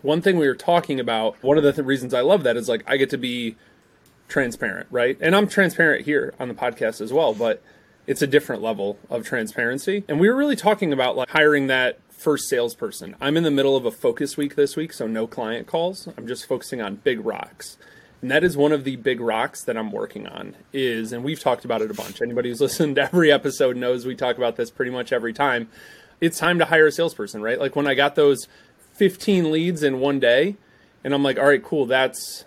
one 0.00 0.22
thing 0.22 0.38
we 0.38 0.48
were 0.48 0.54
talking 0.54 0.98
about, 0.98 1.36
one 1.42 1.58
of 1.58 1.62
the 1.62 1.74
th- 1.74 1.84
reasons 1.84 2.14
I 2.14 2.22
love 2.22 2.44
that 2.44 2.56
is 2.56 2.66
like 2.66 2.82
I 2.86 2.96
get 2.96 3.10
to 3.10 3.18
be 3.18 3.56
transparent, 4.26 4.86
right? 4.90 5.18
And 5.20 5.36
I'm 5.36 5.48
transparent 5.48 6.06
here 6.06 6.32
on 6.40 6.48
the 6.48 6.54
podcast 6.54 7.02
as 7.02 7.12
well, 7.12 7.34
but 7.34 7.62
it's 8.06 8.22
a 8.22 8.26
different 8.26 8.62
level 8.62 8.98
of 9.10 9.26
transparency. 9.26 10.02
And 10.08 10.18
we 10.18 10.30
were 10.30 10.36
really 10.36 10.56
talking 10.56 10.90
about 10.90 11.14
like 11.14 11.28
hiring 11.28 11.66
that 11.66 11.98
first 12.08 12.48
salesperson. 12.48 13.16
I'm 13.20 13.36
in 13.36 13.42
the 13.42 13.50
middle 13.50 13.76
of 13.76 13.84
a 13.84 13.90
focus 13.90 14.38
week 14.38 14.54
this 14.54 14.76
week, 14.76 14.94
so 14.94 15.06
no 15.06 15.26
client 15.26 15.66
calls. 15.66 16.08
I'm 16.16 16.26
just 16.26 16.46
focusing 16.46 16.80
on 16.80 16.96
big 16.96 17.22
rocks. 17.22 17.76
And 18.22 18.30
that 18.30 18.44
is 18.44 18.56
one 18.56 18.72
of 18.72 18.84
the 18.84 18.96
big 18.96 19.20
rocks 19.20 19.62
that 19.64 19.76
I'm 19.76 19.92
working 19.92 20.26
on 20.26 20.54
is 20.72 21.12
and 21.12 21.24
we've 21.24 21.40
talked 21.40 21.64
about 21.64 21.82
it 21.82 21.90
a 21.90 21.94
bunch. 21.94 22.20
Anybody 22.20 22.50
who's 22.50 22.60
listened 22.60 22.96
to 22.96 23.02
every 23.02 23.32
episode 23.32 23.76
knows 23.76 24.04
we 24.04 24.14
talk 24.14 24.36
about 24.36 24.56
this 24.56 24.70
pretty 24.70 24.90
much 24.90 25.12
every 25.12 25.32
time. 25.32 25.68
It's 26.20 26.38
time 26.38 26.58
to 26.58 26.66
hire 26.66 26.86
a 26.86 26.92
salesperson, 26.92 27.42
right? 27.42 27.58
Like 27.58 27.76
when 27.76 27.86
I 27.86 27.94
got 27.94 28.14
those 28.14 28.46
15 28.94 29.50
leads 29.50 29.82
in 29.82 30.00
one 30.00 30.20
day 30.20 30.56
and 31.02 31.14
I'm 31.14 31.22
like, 31.22 31.38
"All 31.38 31.46
right, 31.46 31.62
cool, 31.62 31.86
that's 31.86 32.44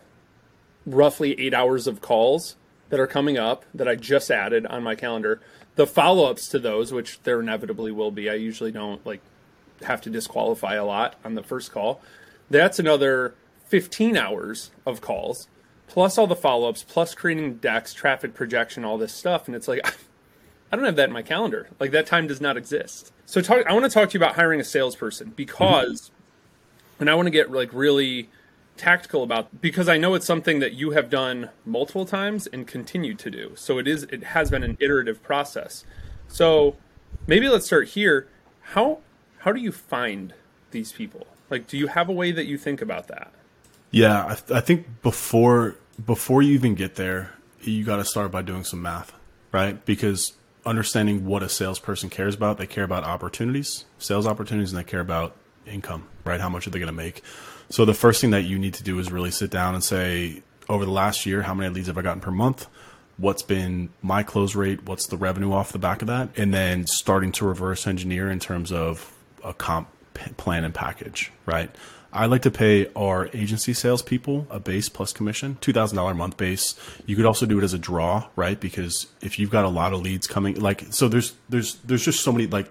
roughly 0.86 1.39
eight 1.39 1.53
hours 1.53 1.88
of 1.88 2.01
calls 2.01 2.56
that 2.89 3.00
are 3.00 3.08
coming 3.08 3.38
up 3.38 3.65
that 3.74 3.88
I 3.88 3.96
just 3.96 4.30
added 4.30 4.65
on 4.68 4.84
my 4.84 4.96
calendar. 4.96 5.42
The 5.75 5.88
follow 5.88 6.30
ups 6.30 6.48
to 6.50 6.60
those, 6.60 6.94
which 6.94 7.20
there 7.24 7.39
inevitably 7.39 7.92
will 7.92 8.12
be, 8.12 8.30
I 8.30 8.36
usually 8.36 8.72
don't 8.72 9.03
like 9.06 9.22
have 9.82 10.01
to 10.01 10.10
disqualify 10.10 10.75
a 10.75 10.86
lot 10.86 11.15
on 11.25 11.34
the 11.34 11.44
first 11.44 11.72
call. 11.72 12.01
That's 12.50 12.77
another 12.77 13.34
15 13.68 14.15
hours 14.15 14.70
of 14.86 15.01
calls, 15.01 15.48
plus 15.94 16.18
all 16.18 16.26
the 16.26 16.36
follow 16.36 16.68
ups, 16.68 16.82
plus 16.82 17.14
creating 17.14 17.54
decks, 17.58 17.94
traffic 17.94 18.34
projection, 18.34 18.84
all 18.84 18.98
this 18.98 19.14
stuff. 19.14 19.46
And 19.46 19.56
it's 19.56 19.68
like, 19.68 19.86
I 20.72 20.76
don't 20.76 20.86
have 20.86 20.96
that 20.96 21.10
in 21.10 21.14
my 21.14 21.22
calendar. 21.22 21.68
Like 21.80 21.92
that 21.92 22.08
time 22.08 22.26
does 22.26 22.42
not 22.42 22.58
exist. 22.58 23.14
So 23.28 23.42
talk, 23.42 23.68
I 23.68 23.74
want 23.74 23.86
to 23.86 23.92
talk 23.92 24.10
to 24.10 24.14
you 24.18 24.20
about 24.20 24.34
hiring 24.34 24.60
a 24.60 24.64
salesperson 24.64 25.34
because, 25.36 26.10
mm-hmm. 26.10 27.04
and 27.04 27.10
I 27.12 27.14
want 27.14 27.28
to 27.28 27.32
get 27.32 27.52
like 27.52 27.70
really 27.74 28.30
tactical 28.76 29.22
about 29.22 29.62
because 29.62 29.88
I 29.88 29.98
know 29.98 30.16
it's 30.16 30.26
something 30.26 30.58
that 30.62 30.74
you 30.74 30.92
have 30.92 31.12
done 31.12 31.52
multiple 31.64 32.08
times 32.08 32.48
and 32.48 32.66
continue 32.66 33.14
to 33.14 33.30
do. 33.30 33.52
So 33.56 33.78
it 33.78 33.88
is 33.88 34.02
it 34.06 34.24
has 34.24 34.50
been 34.50 34.64
an 34.64 34.78
iterative 34.80 35.22
process. 35.22 35.86
So 36.28 36.76
maybe 37.28 37.48
let's 37.50 37.68
start 37.68 37.90
here. 37.90 38.28
How 38.62 38.98
how 39.42 39.52
do 39.52 39.62
you 39.62 39.72
find 39.72 40.34
these 40.72 40.92
people? 40.92 41.28
Like 41.52 41.68
do 41.68 41.78
you 41.78 41.86
have 41.86 42.10
a 42.10 42.14
way 42.14 42.32
that 42.32 42.48
you 42.48 42.58
think 42.58 42.82
about 42.82 43.10
that? 43.10 43.32
Yeah, 43.92 44.26
I, 44.26 44.34
th- 44.34 44.50
I 44.50 44.60
think 44.60 44.88
before 45.04 45.76
before 46.04 46.42
you 46.42 46.54
even 46.54 46.76
get 46.76 46.96
there, 46.96 47.34
you 47.62 47.84
got 47.84 47.98
to 47.98 48.06
start 48.06 48.32
by 48.32 48.42
doing 48.42 48.64
some 48.64 48.82
math, 48.82 49.14
right? 49.52 49.84
Because 49.86 50.34
understanding 50.66 51.26
what 51.26 51.44
a 51.44 51.50
salesperson 51.50 52.10
cares 52.10 52.36
about, 52.36 52.58
they 52.58 52.68
care 52.68 52.84
about 52.84 53.04
opportunities, 53.04 53.86
sales 54.00 54.28
opportunities, 54.28 54.72
and 54.72 54.80
they 54.80 54.90
care 54.90 55.00
about 55.00 55.36
income, 55.66 56.08
right? 56.26 56.42
How 56.42 56.50
much 56.50 56.68
are 56.68 56.70
they 56.70 56.80
going 56.80 56.88
to 56.88 56.94
make? 56.94 57.22
So 57.70 57.86
the 57.86 57.94
first 57.94 58.22
thing 58.22 58.32
that 58.32 58.44
you 58.44 58.60
need 58.60 58.74
to 58.76 58.84
do 58.84 59.00
is 59.00 59.12
really 59.12 59.32
sit 59.32 59.50
down 59.50 59.76
and 59.76 59.84
say, 59.84 60.44
over 60.70 60.86
the 60.86 60.92
last 60.92 61.26
year, 61.26 61.42
how 61.42 61.54
many 61.54 61.74
leads 61.74 61.88
have 61.88 61.98
I 61.98 62.02
gotten 62.02 62.22
per 62.22 62.32
month? 62.32 62.68
what's 63.18 63.44
been 63.44 63.90
my 64.02 64.24
close 64.24 64.56
rate, 64.56 64.84
what's 64.86 65.08
the 65.08 65.18
revenue 65.18 65.54
off 65.54 65.72
the 65.72 65.80
back 65.80 66.02
of 66.02 66.08
that, 66.08 66.30
and 66.38 66.54
then 66.54 66.88
starting 66.88 67.32
to 67.34 67.46
reverse 67.46 67.86
engineer 67.86 68.30
in 68.30 68.40
terms 68.40 68.72
of 68.72 69.14
a 69.44 69.54
comp 69.54 69.88
plan 70.38 70.64
and 70.64 70.74
package, 70.74 71.32
right? 71.46 71.74
I 72.13 72.27
like 72.27 72.43
to 72.43 72.51
pay 72.51 72.91
our 72.96 73.27
agency 73.34 73.74
salespeople 73.74 74.46
a 74.51 74.60
base 74.60 74.88
plus 74.88 75.12
commission, 75.12 75.58
two 75.62 75.74
thousand 75.74 75.98
dollar 75.98 76.13
month 76.13 76.38
base. 76.38 76.75
You 77.08 77.15
could 77.15 77.25
also 77.25 77.46
do 77.48 77.60
it 77.60 77.63
as 77.63 77.74
a 77.74 77.79
draw, 77.79 78.27
right? 78.36 78.60
Because 78.60 79.08
if 79.22 79.39
you've 79.39 79.50
got 79.50 79.65
a 79.65 79.70
lot 79.70 79.93
of 79.93 80.01
leads 80.01 80.27
coming, 80.27 80.60
like 80.60 80.86
so, 80.91 81.08
there's 81.08 81.34
there's 81.50 81.75
there's 81.77 82.05
just 82.05 82.20
so 82.22 82.32
many 82.32 82.46
like 82.46 82.70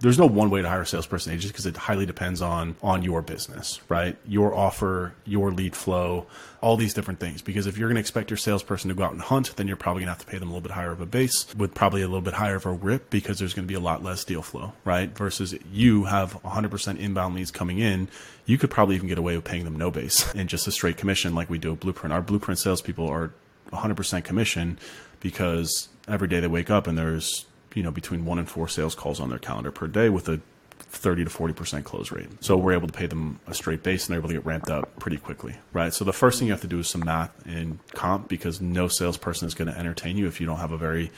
there's 0.00 0.18
no 0.18 0.26
one 0.26 0.48
way 0.48 0.62
to 0.62 0.68
hire 0.68 0.80
a 0.80 0.86
salesperson 0.86 1.34
agent 1.34 1.52
because 1.52 1.66
it 1.66 1.76
highly 1.76 2.06
depends 2.06 2.40
on 2.40 2.74
on 2.82 3.02
your 3.02 3.20
business, 3.20 3.80
right? 3.88 4.16
Your 4.26 4.54
offer, 4.54 5.14
your 5.26 5.52
lead 5.52 5.76
flow, 5.76 6.26
all 6.62 6.76
these 6.76 6.94
different 6.94 7.20
things. 7.20 7.42
Because 7.42 7.66
if 7.66 7.76
you're 7.76 7.88
going 7.88 7.96
to 7.96 8.00
expect 8.00 8.30
your 8.30 8.38
salesperson 8.38 8.88
to 8.88 8.94
go 8.94 9.04
out 9.04 9.12
and 9.12 9.20
hunt, 9.20 9.54
then 9.56 9.68
you're 9.68 9.76
probably 9.76 10.00
going 10.00 10.06
to 10.06 10.12
have 10.12 10.24
to 10.24 10.26
pay 10.26 10.38
them 10.38 10.48
a 10.48 10.52
little 10.52 10.62
bit 10.62 10.72
higher 10.72 10.90
of 10.90 11.02
a 11.02 11.06
base 11.06 11.54
with 11.54 11.74
probably 11.74 12.00
a 12.00 12.06
little 12.06 12.22
bit 12.22 12.32
higher 12.32 12.56
of 12.56 12.64
a 12.64 12.72
rip 12.72 13.10
because 13.10 13.38
there's 13.38 13.52
going 13.52 13.66
to 13.66 13.70
be 13.70 13.74
a 13.74 13.80
lot 13.80 14.02
less 14.02 14.24
deal 14.24 14.40
flow, 14.40 14.72
right? 14.84 15.14
Versus 15.16 15.54
you 15.70 16.04
have 16.04 16.32
100% 16.44 16.98
inbound 16.98 17.34
leads 17.34 17.50
coming 17.50 17.78
in, 17.78 18.08
you 18.46 18.56
could 18.56 18.70
probably 18.70 18.96
even 18.96 19.08
get 19.08 19.18
away 19.18 19.36
with 19.36 19.44
paying 19.44 19.64
them 19.64 19.76
no 19.76 19.90
base 19.90 20.32
and 20.34 20.48
just 20.48 20.66
a 20.66 20.72
straight 20.72 20.96
commission 20.96 21.34
like 21.34 21.50
we 21.50 21.58
do 21.58 21.72
at 21.72 21.80
Blueprint. 21.80 22.12
Our 22.12 22.22
Blueprint 22.22 22.58
salespeople 22.58 23.06
are 23.06 23.32
100% 23.70 24.24
commission 24.24 24.78
because 25.20 25.88
every 26.08 26.26
day 26.26 26.40
they 26.40 26.46
wake 26.46 26.70
up 26.70 26.86
and 26.86 26.96
there's 26.96 27.44
you 27.74 27.82
know 27.82 27.90
between 27.90 28.24
one 28.24 28.38
and 28.38 28.48
four 28.48 28.68
sales 28.68 28.94
calls 28.94 29.20
on 29.20 29.28
their 29.28 29.38
calendar 29.38 29.70
per 29.70 29.86
day 29.86 30.08
with 30.08 30.28
a 30.28 30.40
30 30.78 31.24
to 31.24 31.30
40% 31.30 31.84
close 31.84 32.10
rate. 32.10 32.28
So 32.40 32.56
we're 32.56 32.72
able 32.72 32.88
to 32.88 32.92
pay 32.92 33.06
them 33.06 33.38
a 33.46 33.54
straight 33.54 33.82
base 33.82 34.06
and 34.06 34.12
they're 34.12 34.20
able 34.20 34.28
to 34.28 34.34
get 34.34 34.44
ramped 34.44 34.70
up 34.70 34.98
pretty 34.98 35.18
quickly, 35.18 35.54
right? 35.72 35.92
So 35.92 36.04
the 36.04 36.12
first 36.12 36.38
thing 36.38 36.48
you 36.48 36.52
have 36.52 36.62
to 36.62 36.66
do 36.66 36.80
is 36.80 36.88
some 36.88 37.04
math 37.04 37.30
in 37.46 37.78
comp 37.94 38.28
because 38.28 38.60
no 38.60 38.88
salesperson 38.88 39.46
is 39.46 39.54
going 39.54 39.72
to 39.72 39.78
entertain 39.78 40.16
you 40.16 40.26
if 40.26 40.40
you 40.40 40.46
don't 40.46 40.58
have 40.58 40.72
a 40.72 40.76
very, 40.76 41.12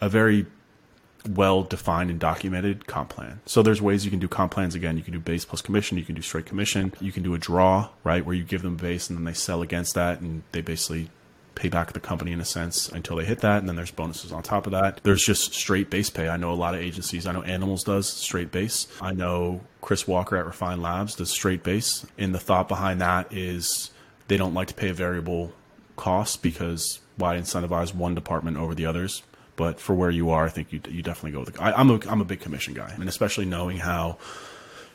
a 0.00 0.08
very 0.08 0.46
well 1.28 1.62
defined 1.62 2.10
and 2.10 2.18
documented 2.18 2.86
comp 2.86 3.10
plan. 3.10 3.40
So 3.44 3.62
there's 3.62 3.82
ways 3.82 4.04
you 4.04 4.10
can 4.10 4.20
do 4.20 4.28
comp 4.28 4.52
plans 4.52 4.74
again. 4.74 4.96
You 4.96 5.02
can 5.02 5.12
do 5.12 5.20
base 5.20 5.44
plus 5.44 5.60
commission, 5.60 5.98
you 5.98 6.04
can 6.04 6.14
do 6.14 6.22
straight 6.22 6.46
commission, 6.46 6.92
you 7.00 7.12
can 7.12 7.22
do 7.22 7.34
a 7.34 7.38
draw, 7.38 7.90
right? 8.04 8.24
Where 8.24 8.34
you 8.34 8.44
give 8.44 8.62
them 8.62 8.76
base 8.76 9.08
and 9.08 9.18
then 9.18 9.24
they 9.24 9.34
sell 9.34 9.62
against 9.62 9.94
that 9.94 10.20
and 10.20 10.42
they 10.52 10.62
basically 10.62 11.10
pay 11.54 11.68
back 11.68 11.92
the 11.92 12.00
company 12.00 12.32
in 12.32 12.40
a 12.40 12.44
sense 12.44 12.88
until 12.88 13.16
they 13.16 13.24
hit 13.24 13.40
that. 13.40 13.58
And 13.58 13.68
then 13.68 13.76
there's 13.76 13.90
bonuses 13.90 14.32
on 14.32 14.42
top 14.42 14.66
of 14.66 14.72
that. 14.72 15.00
There's 15.02 15.22
just 15.22 15.54
straight 15.54 15.90
base 15.90 16.10
pay. 16.10 16.28
I 16.28 16.36
know 16.36 16.52
a 16.52 16.54
lot 16.54 16.74
of 16.74 16.80
agencies. 16.80 17.26
I 17.26 17.32
know 17.32 17.42
Animalz 17.42 17.84
does 17.84 18.08
straight 18.08 18.50
base. 18.50 18.86
I 19.00 19.12
know 19.12 19.60
Chris 19.80 20.06
Walker 20.06 20.36
at 20.36 20.46
Refine 20.46 20.80
Labs 20.80 21.14
does 21.14 21.30
straight 21.30 21.62
base. 21.62 22.06
And 22.18 22.34
the 22.34 22.40
thought 22.40 22.68
behind 22.68 23.00
that 23.00 23.32
is 23.32 23.90
they 24.28 24.36
don't 24.36 24.54
like 24.54 24.68
to 24.68 24.74
pay 24.74 24.88
a 24.88 24.94
variable 24.94 25.52
cost 25.96 26.42
because 26.42 27.00
why 27.16 27.36
incentivize 27.36 27.94
one 27.94 28.14
department 28.14 28.56
over 28.56 28.74
the 28.74 28.86
others? 28.86 29.22
But 29.56 29.78
for 29.78 29.94
where 29.94 30.10
you 30.10 30.30
are, 30.30 30.46
I 30.46 30.48
think 30.48 30.72
you, 30.72 30.80
you 30.88 31.02
definitely 31.02 31.32
go 31.32 31.40
with. 31.40 31.54
The, 31.54 31.62
I, 31.62 31.78
I'm 31.78 31.90
a 31.90 32.00
I'm 32.08 32.22
a 32.22 32.24
big 32.24 32.40
commission 32.40 32.72
guy, 32.72 32.92
and 32.94 33.08
especially 33.08 33.44
knowing 33.44 33.76
how 33.76 34.16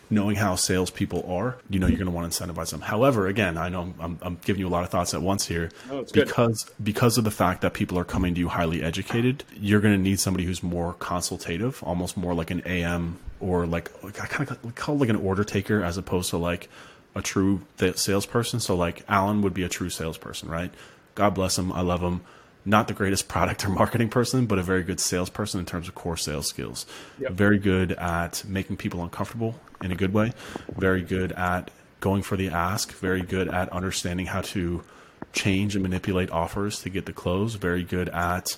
knowing 0.09 0.35
how 0.35 0.55
salespeople 0.55 1.25
are, 1.29 1.57
you 1.69 1.79
know 1.79 1.87
you're 1.87 1.97
going 1.97 2.05
to 2.09 2.15
want 2.15 2.31
to 2.31 2.43
incentivize 2.43 2.71
them. 2.71 2.81
However, 2.81 3.27
again, 3.27 3.57
I 3.57 3.69
know 3.69 3.93
I'm, 3.99 4.19
I'm 4.21 4.39
giving 4.45 4.59
you 4.61 4.67
a 4.67 4.69
lot 4.69 4.83
of 4.83 4.89
thoughts 4.89 5.13
at 5.13 5.21
once 5.21 5.45
here 5.45 5.69
Oh, 5.89 6.05
because 6.13 6.69
because 6.81 7.17
of 7.17 7.23
the 7.23 7.31
fact 7.31 7.61
that 7.61 7.73
people 7.73 7.97
are 7.99 8.03
coming 8.05 8.33
to 8.33 8.39
you 8.39 8.47
highly 8.47 8.83
educated. 8.83 9.43
You're 9.55 9.81
going 9.81 9.93
to 9.95 10.01
need 10.01 10.19
somebody 10.19 10.45
who's 10.45 10.63
more 10.63 10.93
consultative, 10.93 11.83
almost 11.83 12.17
more 12.17 12.33
like 12.33 12.51
an 12.51 12.61
AM 12.65 13.19
or 13.39 13.65
like, 13.65 13.91
like 14.03 14.21
I 14.21 14.25
kind 14.27 14.49
of 14.49 14.75
call 14.75 14.95
it 14.95 14.99
like 14.99 15.09
an 15.09 15.15
order 15.15 15.43
taker 15.43 15.83
as 15.83 15.97
opposed 15.97 16.29
to 16.31 16.37
like 16.37 16.69
a 17.15 17.21
true 17.21 17.61
salesperson. 17.95 18.59
So 18.59 18.75
like 18.75 19.03
Alan 19.07 19.41
would 19.41 19.53
be 19.53 19.63
a 19.63 19.69
true 19.69 19.89
salesperson, 19.89 20.49
right? 20.49 20.71
God 21.15 21.31
bless 21.33 21.57
him. 21.57 21.71
I 21.71 21.81
love 21.81 22.01
him. 22.01 22.21
Not 22.67 22.89
the 22.89 22.93
greatest 22.93 23.29
product 23.29 23.65
or 23.65 23.69
marketing 23.69 24.09
person, 24.09 24.45
but 24.45 24.59
a 24.59 24.61
very 24.61 24.83
good 24.83 24.99
salesperson 24.99 25.61
in 25.61 25.65
terms 25.65 25.87
of 25.87 25.95
core 25.95 26.17
sales 26.17 26.47
skills. 26.47 26.85
Yep. 27.17 27.31
Very 27.31 27.59
good 27.59 27.93
at 27.93 28.43
making 28.45 28.75
people 28.75 29.01
uncomfortable 29.01 29.55
in 29.81 29.93
a 29.93 29.95
good 29.95 30.13
way. 30.13 30.33
Very 30.75 31.01
good 31.01 31.31
at 31.31 31.71
going 32.01 32.23
for 32.23 32.35
the 32.35 32.49
ask. 32.49 32.91
Very 32.91 33.21
good 33.21 33.47
at 33.47 33.69
understanding 33.69 34.25
how 34.25 34.41
to 34.41 34.83
change 35.31 35.75
and 35.75 35.83
manipulate 35.83 36.29
offers 36.29 36.81
to 36.81 36.89
get 36.89 37.05
the 37.05 37.13
close. 37.13 37.55
Very 37.55 37.83
good 37.83 38.09
at 38.09 38.57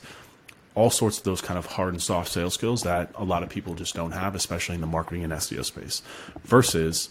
all 0.73 0.89
sorts 0.89 1.19
of 1.19 1.23
those 1.23 1.41
kind 1.41 1.59
of 1.59 1.67
hard 1.67 1.93
and 1.93 2.01
soft 2.01 2.31
sales 2.31 2.55
skills 2.55 2.81
that 2.81 3.11
a 3.13 3.23
lot 3.23 3.43
of 3.43 3.49
people 3.49 3.75
just 3.75 3.93
don't 3.93 4.13
have, 4.13 4.33
especially 4.33 4.73
in 4.73 4.81
the 4.81 4.87
marketing 4.87 5.23
and 5.23 5.33
SEO 5.33 5.63
space. 5.63 6.01
Versus 6.45 7.09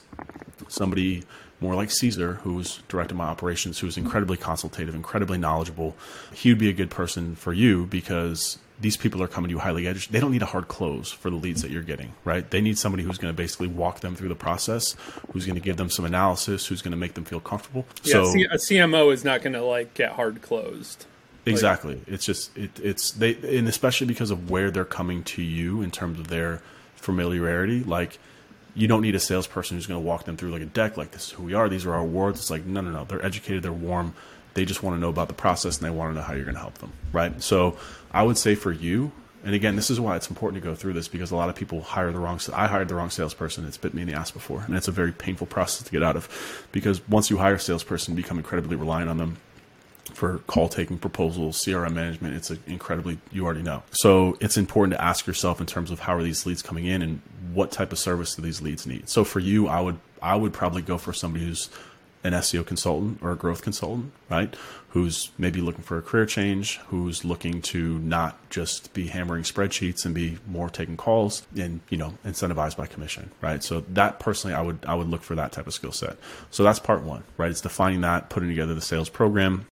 somebody 0.67 1.23
more 1.61 1.75
like 1.75 1.91
Caesar, 1.91 2.35
who's 2.35 2.83
directing 2.89 3.17
my 3.17 3.25
operations, 3.25 3.79
who's 3.79 3.97
incredibly 3.97 4.37
consultative, 4.37 4.95
incredibly 4.95 5.39
knowledgeable. 5.39 5.97
He 6.33 6.51
would 6.51 6.59
be 6.59 6.69
a 6.69 6.73
good 6.73 6.91
person 6.91 7.35
for 7.35 7.53
you 7.53 7.87
because 7.87 8.59
these 8.81 8.97
people 8.97 9.23
are 9.23 9.29
coming 9.29 9.49
to 9.49 9.55
you 9.55 9.59
highly 9.59 9.87
educated. 9.87 10.13
They 10.13 10.21
don't 10.21 10.31
need 10.31 10.43
a 10.43 10.47
hard 10.47 10.69
close 10.69 11.11
for 11.11 11.31
the 11.31 11.37
leads 11.37 11.63
that 11.63 11.71
you're 11.71 11.83
getting, 11.83 12.13
right? 12.25 12.49
They 12.49 12.61
need 12.61 12.79
somebody 12.79 13.03
who's 13.03 13.19
going 13.19 13.35
to 13.35 13.37
basically 13.37 13.67
walk 13.67 14.01
them 14.01 14.15
through 14.15 14.29
the 14.29 14.37
process, 14.37 14.95
who's 15.33 15.47
going 15.47 15.57
to 15.57 15.61
give 15.61 15.77
them 15.77 15.91
some 15.91 16.05
analysis, 16.05 16.67
who's 16.67 16.81
going 16.81 16.93
to 16.93 16.99
make 16.99 17.15
them 17.15 17.25
feel 17.25 17.41
comfortable. 17.41 17.87
Yeah, 18.05 18.13
so 18.13 18.25
a 18.31 18.57
CMO 18.57 19.13
is 19.13 19.25
not 19.25 19.43
going 19.43 19.55
to 19.55 19.63
like 19.63 19.95
get 19.95 20.13
hard 20.13 20.43
closed. 20.43 21.07
Exactly. 21.47 22.03
it's 22.07 22.27
just 22.27 22.57
it, 22.59 22.79
it's 22.79 23.13
they 23.13 23.35
and 23.57 23.69
especially 23.69 24.07
because 24.07 24.31
of 24.31 24.51
where 24.51 24.71
they're 24.71 24.85
coming 24.85 25.23
to 25.25 25.43
you 25.43 25.81
in 25.81 25.91
terms 25.91 26.19
of 26.19 26.29
their 26.29 26.61
familiarity. 26.95 27.83
Like 27.83 28.19
you 28.79 28.87
don't 28.87 29.03
need 29.03 29.17
a 29.17 29.21
salesperson 29.21 29.77
who's 29.77 29.87
going 29.87 30.01
to 30.01 30.07
walk 30.07 30.25
them 30.25 30.37
through 30.37 30.53
like 30.53 30.63
a 30.63 30.67
deck. 30.67 30.97
Like 30.97 31.11
this 31.11 31.27
is 31.27 31.31
who 31.33 31.43
we 31.43 31.55
are. 31.55 31.69
These 31.69 31.85
are 31.85 31.95
our 31.95 32.01
awards. 32.01 32.39
It's 32.39 32.51
like 32.51 32.65
no, 32.65 32.81
no, 32.81 32.91
no. 32.91 33.05
They're 33.05 33.25
educated. 33.25 33.65
They're 33.65 33.73
warm. 33.73 34.15
They 34.55 34.65
just 34.65 34.83
want 34.83 34.97
to 34.97 35.01
know 35.01 35.09
about 35.09 35.29
the 35.29 35.35
process 35.35 35.79
and 35.79 35.87
they 35.87 35.91
want 35.91 36.13
to 36.13 36.15
know 36.15 36.23
how 36.23 36.35
you're 36.35 36.45
going 36.45 36.55
to 36.55 36.61
help 36.61 36.79
them. 36.79 36.93
Right. 37.13 37.43
So 37.43 37.77
I 38.13 38.23
would 38.23 38.39
say 38.39 38.55
for 38.55 38.73
you. 38.73 39.13
And 39.45 39.55
again, 39.55 39.77
this 39.77 39.89
is 39.89 40.01
why 40.01 40.17
it's 40.17 40.29
important 40.29 40.63
to 40.63 40.69
go 40.69 40.75
through 40.75 40.95
this 40.95 41.07
because 41.07 41.31
a 41.31 41.37
lot 41.37 41.49
of 41.49 41.55
people 41.55 41.81
hire 41.81 42.11
the 42.11 42.19
wrong. 42.19 42.41
I 42.53 42.67
hired 42.67 42.89
the 42.89 42.97
wrong 42.97 43.11
salesperson. 43.11 43.65
It's 43.67 43.77
bit 43.77 43.95
me 43.95 44.03
in 44.03 44.09
the 44.09 44.15
ass 44.15 44.33
before, 44.33 44.65
and 44.67 44.77
it's 44.77 44.89
a 44.89 44.93
very 44.93 45.13
painful 45.13 45.47
process 45.47 45.85
to 45.85 45.93
get 45.93 46.03
out 46.03 46.17
of. 46.17 46.67
Because 46.73 47.07
once 47.09 47.31
you 47.31 47.39
hire 47.39 47.55
a 47.55 47.61
salesperson, 47.61 48.17
you 48.17 48.23
become 48.23 48.39
incredibly 48.39 48.75
reliant 48.75 49.09
on 49.09 49.17
them 49.17 49.37
for 50.15 50.39
call 50.47 50.69
taking 50.69 50.99
proposals, 50.99 51.63
CRM 51.65 51.93
management. 51.93 52.35
It's 52.35 52.51
incredibly, 52.67 53.19
you 53.33 53.45
already 53.45 53.63
know. 53.63 53.83
So 53.91 54.37
it's 54.41 54.57
important 54.57 54.95
to 54.95 55.03
ask 55.03 55.27
yourself 55.27 55.61
in 55.61 55.67
terms 55.67 55.91
of 55.91 56.01
how 56.01 56.15
are 56.15 56.23
these 56.23 56.47
leads 56.47 56.63
coming 56.63 56.87
in 56.87 57.03
and 57.03 57.21
what 57.53 57.71
type 57.71 57.93
of 57.93 57.99
service 57.99 58.35
do 58.35 58.43
these 58.43 58.61
leads 58.61 58.87
need. 58.87 59.09
So 59.09 59.25
for 59.25 59.41
you, 59.41 59.69
I 59.69 59.81
would, 59.81 59.99
I 60.21 60.37
would 60.37 60.53
probably 60.53 60.83
go 60.83 60.99
for 60.99 61.13
somebody 61.13 61.47
who's 61.47 61.71
an 62.25 62.33
SEO 62.33 62.67
consultant 62.67 63.19
or 63.23 63.31
a 63.31 63.37
growth 63.37 63.63
consultant, 63.63 64.13
right? 64.29 64.55
Who's 64.91 65.31
maybe 65.39 65.61
looking 65.61 65.85
for 65.85 65.99
a 65.99 66.03
career 66.03 66.27
change, 66.27 66.79
who's 66.89 67.25
looking 67.25 67.63
to 67.63 67.99
not 68.01 68.37
just 68.51 68.93
be 68.93 69.07
hammering 69.07 69.45
spreadsheets 69.45 70.05
and 70.05 70.15
be 70.15 70.39
more 70.47 70.69
taking 70.69 70.97
calls 70.97 71.47
and, 71.57 71.81
you 71.89 71.97
know, 71.97 72.15
incentivized 72.25 72.77
by 72.77 72.87
commission, 72.87 73.31
right? 73.41 73.63
So 73.63 73.85
that 73.91 74.19
personally, 74.19 74.55
I 74.55 74.63
would, 74.63 74.85
I 74.87 74.95
would 74.95 75.09
look 75.09 75.23
for 75.23 75.37
that 75.37 75.53
type 75.53 75.67
of 75.67 75.75
skill 75.75 75.93
set. 75.93 76.17
So 76.51 76.65
that's 76.65 76.81
part 76.81 77.03
one, 77.03 77.23
right? 77.37 77.51
It's 77.51 77.61
defining 77.61 78.01
that, 78.01 78.31
putting 78.31 78.49
together 78.49 78.75
the 78.75 78.81
sales 78.81 79.09
program, 79.09 79.67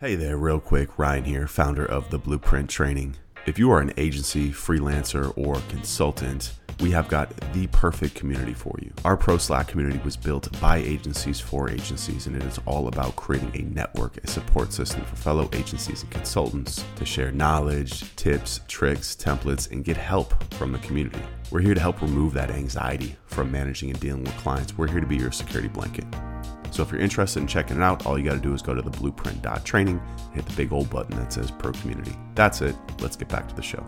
Hey 0.00 0.16
there, 0.16 0.36
real 0.36 0.58
quick. 0.58 0.98
Ryan 0.98 1.22
here, 1.22 1.46
founder 1.46 1.86
of 1.86 2.10
the 2.10 2.18
Blueprint 2.18 2.68
Training. 2.68 3.14
If 3.46 3.60
you 3.60 3.70
are 3.70 3.80
an 3.80 3.92
agency, 3.96 4.50
freelancer, 4.50 5.32
or 5.38 5.62
consultant, 5.68 6.54
we 6.80 6.90
have 6.90 7.06
got 7.06 7.30
the 7.52 7.68
perfect 7.68 8.16
community 8.16 8.54
for 8.54 8.76
you. 8.82 8.92
Our 9.04 9.16
Pro 9.16 9.38
Slack 9.38 9.68
community 9.68 10.00
was 10.04 10.16
built 10.16 10.60
by 10.60 10.78
agencies 10.78 11.38
for 11.38 11.70
agencies, 11.70 12.26
and 12.26 12.34
it 12.34 12.42
is 12.42 12.58
all 12.66 12.88
about 12.88 13.14
creating 13.14 13.52
a 13.54 13.72
network, 13.72 14.16
a 14.16 14.26
support 14.26 14.72
system 14.72 15.04
for 15.04 15.14
fellow 15.14 15.48
agencies 15.52 16.02
and 16.02 16.10
consultants 16.10 16.84
to 16.96 17.06
share 17.06 17.30
knowledge, 17.30 18.16
tips, 18.16 18.62
tricks, 18.66 19.14
templates, 19.14 19.70
and 19.70 19.84
get 19.84 19.96
help 19.96 20.34
from 20.54 20.72
the 20.72 20.78
community. 20.80 21.22
We're 21.52 21.60
here 21.60 21.74
to 21.74 21.80
help 21.80 22.02
remove 22.02 22.34
that 22.34 22.50
anxiety 22.50 23.14
from 23.26 23.52
managing 23.52 23.90
and 23.90 24.00
dealing 24.00 24.24
with 24.24 24.36
clients. 24.38 24.76
We're 24.76 24.88
here 24.88 25.00
to 25.00 25.06
be 25.06 25.18
your 25.18 25.30
security 25.30 25.68
blanket. 25.68 26.04
So 26.74 26.82
if 26.82 26.90
you're 26.90 27.00
interested 27.00 27.38
in 27.38 27.46
checking 27.46 27.76
it 27.76 27.82
out, 27.84 28.04
all 28.04 28.18
you 28.18 28.24
got 28.24 28.34
to 28.34 28.40
do 28.40 28.52
is 28.52 28.60
go 28.60 28.74
to 28.74 28.82
the 28.82 28.90
blueprint.training 28.90 30.02
hit 30.32 30.44
the 30.44 30.56
big 30.56 30.72
old 30.72 30.90
button 30.90 31.16
that 31.18 31.32
says 31.32 31.52
Pro 31.52 31.70
Community. 31.70 32.16
That's 32.34 32.62
it. 32.62 32.74
Let's 32.98 33.14
get 33.14 33.28
back 33.28 33.48
to 33.48 33.54
the 33.54 33.62
show. 33.62 33.86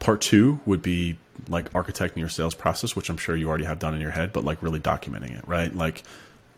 Part 0.00 0.20
two 0.20 0.58
would 0.66 0.82
be 0.82 1.16
like 1.48 1.72
architecting 1.72 2.16
your 2.16 2.28
sales 2.28 2.56
process, 2.56 2.96
which 2.96 3.08
I'm 3.08 3.16
sure 3.16 3.36
you 3.36 3.48
already 3.48 3.64
have 3.64 3.78
done 3.78 3.94
in 3.94 4.00
your 4.00 4.10
head, 4.10 4.32
but 4.32 4.42
like 4.42 4.60
really 4.60 4.80
documenting 4.80 5.38
it, 5.38 5.46
right? 5.46 5.72
Like, 5.72 6.02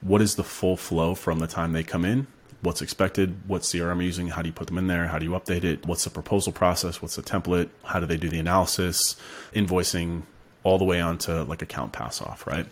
what 0.01 0.23
is 0.23 0.37
the 0.37 0.45
full 0.45 0.79
flow 0.79 1.15
from 1.15 1.39
the 1.39 1.47
time 1.47 1.75
they 1.75 1.83
come 1.83 2.07
in? 2.07 2.27
What's 2.63 2.81
expected? 2.81 3.47
What 3.47 3.61
CRM 3.61 3.99
are 3.99 4.01
you 4.01 4.07
using? 4.07 4.29
How 4.29 4.41
do 4.41 4.49
you 4.49 4.55
put 4.55 4.69
them 4.69 4.79
in 4.79 4.87
there? 4.87 5.09
How 5.09 5.19
do 5.19 5.27
you 5.27 5.33
update 5.33 5.65
it? 5.65 5.85
What's 5.85 6.05
the 6.05 6.11
proposal 6.11 6.55
process? 6.55 7.03
What's 7.03 7.17
the 7.17 7.23
template? 7.23 7.69
How 7.85 8.01
do 8.01 8.07
they 8.07 8.17
do 8.17 8.31
the 8.31 8.39
analysis? 8.39 9.17
Invoicing 9.55 10.23
all 10.63 10.79
the 10.79 10.85
way 10.85 11.01
onto 11.01 11.33
like 11.43 11.63
account 11.63 11.93
pass 11.93 12.21
off, 12.21 12.47
right? 12.47 12.67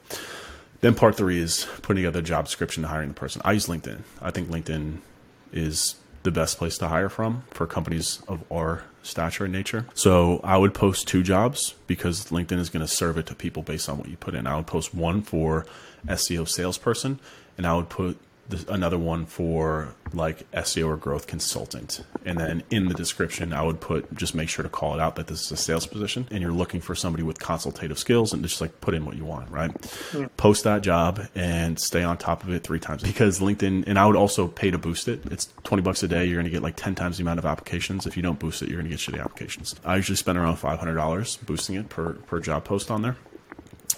Then 0.80 0.95
part 0.95 1.16
three 1.16 1.40
is 1.40 1.66
putting 1.83 2.02
together 2.02 2.21
a 2.21 2.23
job 2.23 2.45
description 2.45 2.83
to 2.85 2.88
hiring 2.88 3.09
the 3.09 3.14
person. 3.14 3.42
I 3.45 3.52
use 3.52 3.66
LinkedIn. 3.66 4.02
I 4.23 4.30
think 4.30 4.49
LinkedIn 4.49 4.99
is 5.52 5.97
the 6.23 6.30
best 6.30 6.59
place 6.59 6.78
to 6.78 6.88
hire 6.88 7.09
from 7.09 7.42
for 7.50 7.66
companies 7.66 8.23
of 8.28 8.45
our 8.52 8.85
stature 9.02 9.45
and 9.45 9.52
nature. 9.52 9.87
So 9.95 10.40
I 10.45 10.57
would 10.57 10.75
post 10.75 11.09
two 11.09 11.23
jobs 11.23 11.75
because 11.87 12.26
LinkedIn 12.26 12.59
is 12.59 12.68
going 12.68 12.87
to 12.87 12.92
serve 12.92 13.16
it 13.18 13.26
to 13.26 13.35
people 13.35 13.62
based 13.62 13.88
on 13.88 13.99
what 13.99 14.09
you 14.09 14.16
put 14.16 14.35
in. 14.35 14.47
I 14.47 14.57
would 14.57 14.66
post 14.66 14.95
one 14.95 15.23
for 15.23 15.66
SEO 16.07 16.49
salesperson, 16.49 17.18
and 17.57 17.66
I 17.66 17.75
would 17.75 17.88
put 17.88 18.18
another 18.69 18.99
one 18.99 19.26
for 19.26 19.95
like 20.12 20.50
SEO 20.52 20.88
or 20.88 20.97
growth 20.97 21.26
consultant. 21.26 22.02
And 22.25 22.38
then 22.38 22.62
in 22.71 22.88
the 22.88 22.95
description, 22.95 23.52
I 23.52 23.62
would 23.62 23.81
put 23.81 24.14
just 24.14 24.35
make 24.35 24.49
sure 24.49 24.62
to 24.62 24.69
call 24.69 24.95
it 24.95 25.00
out 25.00 25.17
that 25.17 25.26
this 25.26 25.45
is 25.45 25.52
a 25.52 25.57
sales 25.57 25.87
position 25.87 26.26
and 26.31 26.40
you're 26.40 26.52
looking 26.52 26.81
for 26.81 26.95
somebody 26.95 27.23
with 27.23 27.38
consultative 27.38 27.99
skills 27.99 28.33
and 28.33 28.43
just 28.43 28.61
like 28.61 28.81
put 28.81 28.95
in 28.95 29.05
what 29.05 29.17
you 29.17 29.25
want, 29.25 29.50
right? 29.50 29.73
Mm. 30.12 30.31
Post 30.37 30.64
that 30.64 30.83
job 30.83 31.21
and 31.35 31.78
stay 31.78 32.02
on 32.02 32.17
top 32.17 32.43
of 32.43 32.50
it 32.50 32.62
three 32.62 32.81
times 32.81 33.02
because 33.02 33.40
LinkedIn, 33.40 33.85
and 33.87 33.99
I 33.99 34.07
would 34.07 34.17
also 34.17 34.49
pay 34.49 34.71
to 34.71 34.78
boost 34.78 35.09
it. 35.09 35.21
It's 35.26 35.52
20 35.64 35.83
bucks 35.83 36.02
a 36.02 36.09
day. 36.09 36.25
You're 36.25 36.37
going 36.37 36.45
to 36.47 36.50
get 36.50 36.62
like 36.62 36.76
10 36.76 36.95
times 36.95 37.19
the 37.19 37.23
amount 37.23 37.38
of 37.38 37.47
applications. 37.47 38.07
If 38.07 38.17
you 38.17 38.23
don't 38.23 38.38
boost 38.38 38.62
it, 38.62 38.69
you're 38.69 38.81
going 38.81 38.90
to 38.90 38.97
get 38.97 39.00
shitty 39.00 39.21
applications. 39.21 39.75
I 39.85 39.97
usually 39.97 40.17
spend 40.17 40.38
around 40.38 40.57
$500 40.57 41.47
boosting 41.47 41.76
it 41.76 41.88
per, 41.88 42.14
per 42.14 42.40
job 42.40 42.64
post 42.64 42.90
on 42.90 43.02
there 43.02 43.17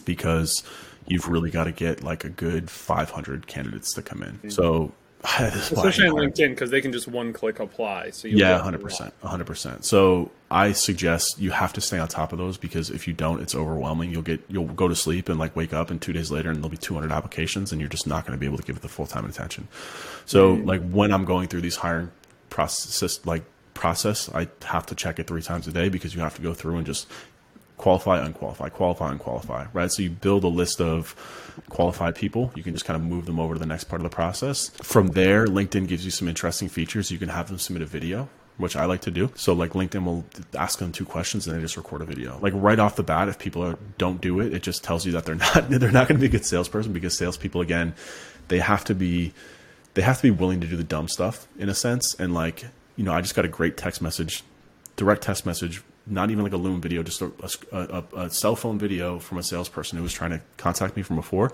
because 0.05 0.65
you've 1.07 1.29
really 1.29 1.51
got 1.51 1.65
to 1.65 1.73
get 1.73 2.03
like 2.03 2.25
a 2.25 2.29
good 2.29 2.71
500 2.71 3.47
candidates 3.47 3.93
to 3.95 4.03
come 4.03 4.23
in. 4.23 4.33
Mm-hmm. 4.33 4.51
So 4.51 4.93
especially 5.39 6.09
on 6.09 6.15
LinkedIn 6.15 6.51
because 6.51 6.71
they 6.71 6.81
can 6.81 6.93
just 6.93 7.07
one 7.07 7.35
click 7.35 7.61
apply. 7.61 8.09
So 8.11 8.27
yeah, 8.27 8.59
hundred 8.59 8.81
percent, 8.81 9.13
hundred 9.23 9.47
percent. 9.47 9.85
So 9.85 10.31
I 10.51 10.73
suggest 10.73 11.39
you 11.39 11.51
have 11.51 11.75
to 11.75 11.81
stay 11.83 11.99
on 11.99 12.09
top 12.09 12.33
of 12.33 12.39
those 12.39 12.57
because 12.57 12.89
if 12.89 13.07
you 13.07 13.13
don't, 13.13 13.43
it's 13.43 13.55
overwhelming. 13.55 14.11
You'll 14.11 14.23
get 14.23 14.43
you'll 14.49 14.65
go 14.65 14.89
to 14.89 14.97
sleep 14.97 15.29
and 15.29 15.39
like 15.39 15.55
wake 15.55 15.75
up 15.75 15.91
and 15.91 16.01
two 16.01 16.15
days 16.15 16.31
later 16.31 16.49
and 16.49 16.59
there'll 16.59 16.71
be 16.71 16.79
200 16.79 17.13
applications 17.13 17.71
and 17.71 17.83
you're 17.83 17.91
just 17.91 18.07
not 18.07 18.25
going 18.25 18.37
to 18.37 18.41
be 18.41 18.47
able 18.47 18.57
to 18.57 18.63
give 18.63 18.77
it 18.77 18.83
the 18.83 18.89
full 18.89 19.07
time 19.07 19.27
attention. 19.27 19.69
So 20.25 20.57
mm-hmm. 20.57 20.67
like 20.67 20.91
when 20.91 21.13
I'm 21.13 21.27
going 21.27 21.49
through 21.49 21.61
these 21.61 21.77
hiring 21.77 22.11
process 22.49 23.25
like 23.27 23.45
process, 23.75 24.31
I 24.31 24.49
have 24.63 24.87
to 24.87 24.95
check 24.95 25.19
it 25.19 25.27
three 25.27 25.43
times 25.43 25.69
a 25.69 25.73
day 25.73 25.91
because 25.91 26.15
you 26.15 26.23
have 26.23 26.35
to 26.37 26.43
go 26.43 26.55
through 26.55 26.79
and 26.79 26.87
just 26.87 27.07
qualify, 27.81 28.21
unqualify, 28.25 28.69
qualify, 28.69 29.11
unqualify, 29.11 29.67
right? 29.73 29.91
So 29.91 30.03
you 30.03 30.11
build 30.11 30.45
a 30.45 30.49
list 30.49 30.83
of 30.83 31.17
qualified 31.71 32.15
people. 32.15 32.53
You 32.55 32.63
can 32.63 32.75
just 32.75 32.85
kind 32.85 32.95
of 32.95 33.03
move 33.03 33.25
them 33.25 33.41
over 33.41 33.55
to 33.55 33.61
the 33.61 33.67
next 33.67 33.85
part 33.85 34.01
of 34.01 34.09
the 34.09 34.15
process. 34.15 34.69
From 34.83 35.09
there, 35.09 35.47
LinkedIn 35.47 35.89
gives 35.89 36.05
you 36.05 36.11
some 36.11 36.29
interesting 36.29 36.69
features. 36.69 37.11
You 37.11 37.19
can 37.19 37.31
have 37.31 37.49
them 37.49 37.59
submit 37.59 37.83
a 37.83 37.87
video, 37.87 38.29
which 38.59 38.77
I 38.77 38.85
like 38.85 39.01
to 39.03 39.11
do. 39.11 39.33
So 39.35 39.55
like 39.55 39.71
LinkedIn 39.71 40.05
will 40.05 40.27
ask 40.55 40.79
them 40.79 40.93
two 40.93 41.07
questions 41.07 41.49
and 41.49 41.57
they 41.57 41.61
just 41.63 41.79
record 41.79 42.03
a 42.03 42.05
video. 42.05 42.39
Like 42.41 42.53
right 42.55 42.79
off 42.79 42.97
the 42.97 43.03
bat, 43.03 43.29
if 43.29 43.39
people 43.39 43.65
are, 43.65 43.79
don't 43.97 44.21
do 44.21 44.41
it, 44.41 44.53
it 44.53 44.63
just 44.63 44.85
tells 44.85 45.07
you 45.07 45.13
that 45.13 45.25
they're 45.25 45.35
not 45.55 45.71
they're 45.71 45.91
not 45.91 46.07
going 46.07 46.19
to 46.19 46.21
be 46.21 46.27
a 46.27 46.31
good 46.31 46.45
salesperson 46.45 46.93
because 46.93 47.17
salespeople 47.17 47.63
again, 47.63 47.95
they 48.49 48.59
have 48.59 48.85
to 48.85 48.95
be 48.95 49.33
they 49.95 50.03
have 50.03 50.19
to 50.19 50.23
be 50.23 50.31
willing 50.31 50.61
to 50.61 50.67
do 50.67 50.77
the 50.77 50.85
dumb 50.85 51.09
stuff 51.09 51.49
in 51.59 51.71
a 51.71 51.75
sense. 51.75 52.15
And 52.15 52.35
like 52.35 52.67
you 52.97 53.05
know, 53.05 53.15
I 53.15 53.23
just 53.23 53.35
got 53.35 53.47
a 53.47 53.49
great 53.49 53.79
text 53.79 54.03
message, 54.03 54.45
direct 54.97 55.23
text 55.23 55.47
message 55.47 55.83
not 56.07 56.31
even 56.31 56.43
like 56.43 56.53
a 56.53 56.57
Loom 56.57 56.81
video, 56.81 57.03
just 57.03 57.23
a, 57.23 57.31
a, 57.73 58.05
a, 58.17 58.31
cell 58.31 58.57
phone 58.57 58.79
video 58.79 59.19
from 59.19 59.39
a 59.39 59.43
salesperson 59.43 59.97
who 59.99 60.03
was 60.03 60.13
trying 60.13 60.31
to 60.31 60.41
contact 60.57 60.97
me 60.97 61.03
from 61.03 61.17
before, 61.17 61.53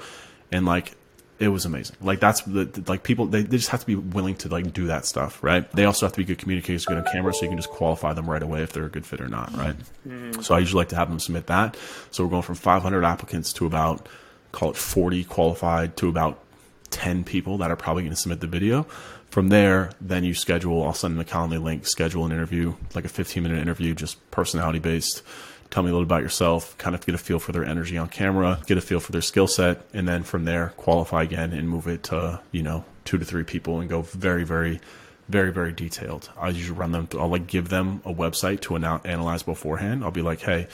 and 0.52 0.64
like 0.64 0.94
it 1.38 1.48
was 1.48 1.64
amazing. 1.64 1.96
Like 2.00 2.20
that's 2.20 2.42
the 2.42 2.82
like 2.86 3.02
people 3.02 3.26
they, 3.26 3.42
they 3.42 3.56
just 3.56 3.68
have 3.70 3.80
to 3.80 3.86
be 3.86 3.94
willing 3.94 4.36
to 4.36 4.48
like 4.48 4.72
do 4.72 4.86
that 4.86 5.04
stuff, 5.04 5.42
right? 5.42 5.70
They 5.72 5.84
also 5.84 6.06
have 6.06 6.12
to 6.12 6.18
be 6.18 6.24
good 6.24 6.38
communicators, 6.38 6.86
good 6.86 6.96
on 6.96 7.04
camera, 7.04 7.34
so 7.34 7.42
you 7.42 7.48
can 7.48 7.58
just 7.58 7.70
qualify 7.70 8.14
them 8.14 8.28
right 8.28 8.42
away 8.42 8.62
if 8.62 8.72
they're 8.72 8.86
a 8.86 8.90
good 8.90 9.04
fit 9.04 9.20
or 9.20 9.28
not, 9.28 9.54
right? 9.56 9.76
Mm-hmm. 10.08 10.40
So 10.40 10.54
I 10.54 10.60
usually 10.60 10.80
like 10.80 10.88
to 10.90 10.96
have 10.96 11.08
them 11.08 11.20
submit 11.20 11.46
that. 11.48 11.76
So 12.10 12.24
we're 12.24 12.30
going 12.30 12.42
from 12.42 12.54
500 12.54 13.04
applicants 13.04 13.52
to 13.54 13.66
about 13.66 14.08
call 14.52 14.70
it 14.70 14.76
40 14.76 15.24
qualified 15.24 15.96
to 15.98 16.08
about 16.08 16.42
10 16.90 17.24
people 17.24 17.58
that 17.58 17.70
are 17.70 17.76
probably 17.76 18.04
going 18.04 18.14
to 18.14 18.20
submit 18.20 18.40
the 18.40 18.46
video. 18.46 18.86
From 19.30 19.48
there, 19.48 19.90
then 20.00 20.24
you 20.24 20.34
schedule, 20.34 20.82
I'll 20.84 20.94
send 20.94 21.14
them 21.14 21.20
a 21.20 21.24
Calendly 21.24 21.62
link, 21.62 21.86
schedule 21.86 22.24
an 22.24 22.32
interview, 22.32 22.74
like 22.94 23.04
a 23.04 23.08
15 23.08 23.42
minute 23.42 23.58
interview, 23.58 23.94
just 23.94 24.30
personality 24.30 24.78
based. 24.78 25.22
Tell 25.70 25.82
me 25.82 25.90
a 25.90 25.92
little 25.92 26.04
about 26.04 26.22
yourself, 26.22 26.78
kind 26.78 26.94
of 26.94 27.04
get 27.04 27.14
a 27.14 27.18
feel 27.18 27.38
for 27.38 27.52
their 27.52 27.64
energy 27.64 27.98
on 27.98 28.08
camera, 28.08 28.60
get 28.66 28.78
a 28.78 28.80
feel 28.80 29.00
for 29.00 29.12
their 29.12 29.20
skill 29.20 29.48
set, 29.48 29.82
and 29.92 30.06
then 30.06 30.22
from 30.22 30.44
there, 30.44 30.72
qualify 30.76 31.22
again 31.24 31.52
and 31.52 31.68
move 31.68 31.88
it 31.88 32.04
to, 32.04 32.40
you 32.52 32.62
know, 32.62 32.84
two 33.04 33.18
to 33.18 33.24
three 33.24 33.42
people 33.42 33.80
and 33.80 33.90
go 33.90 34.02
very, 34.02 34.44
very, 34.44 34.80
very, 35.28 35.52
very 35.52 35.72
detailed. 35.72 36.30
I 36.38 36.50
usually 36.50 36.78
run 36.78 36.92
them, 36.92 37.06
Through, 37.08 37.20
I'll 37.20 37.28
like 37.28 37.46
give 37.46 37.68
them 37.68 38.00
a 38.04 38.14
website 38.14 38.60
to 38.62 38.76
analyze 38.76 39.42
beforehand. 39.42 40.04
I'll 40.04 40.10
be 40.12 40.22
like, 40.22 40.40
hey, 40.40 40.68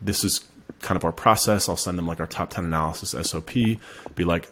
this 0.00 0.24
is 0.24 0.40
kind 0.80 0.96
of 0.96 1.04
our 1.04 1.12
process. 1.12 1.68
I'll 1.68 1.76
send 1.76 1.98
them 1.98 2.06
like 2.06 2.20
our 2.20 2.26
top 2.26 2.50
10 2.50 2.64
analysis 2.64 3.14
SOP, 3.28 3.52
be 3.52 4.24
like, 4.24 4.48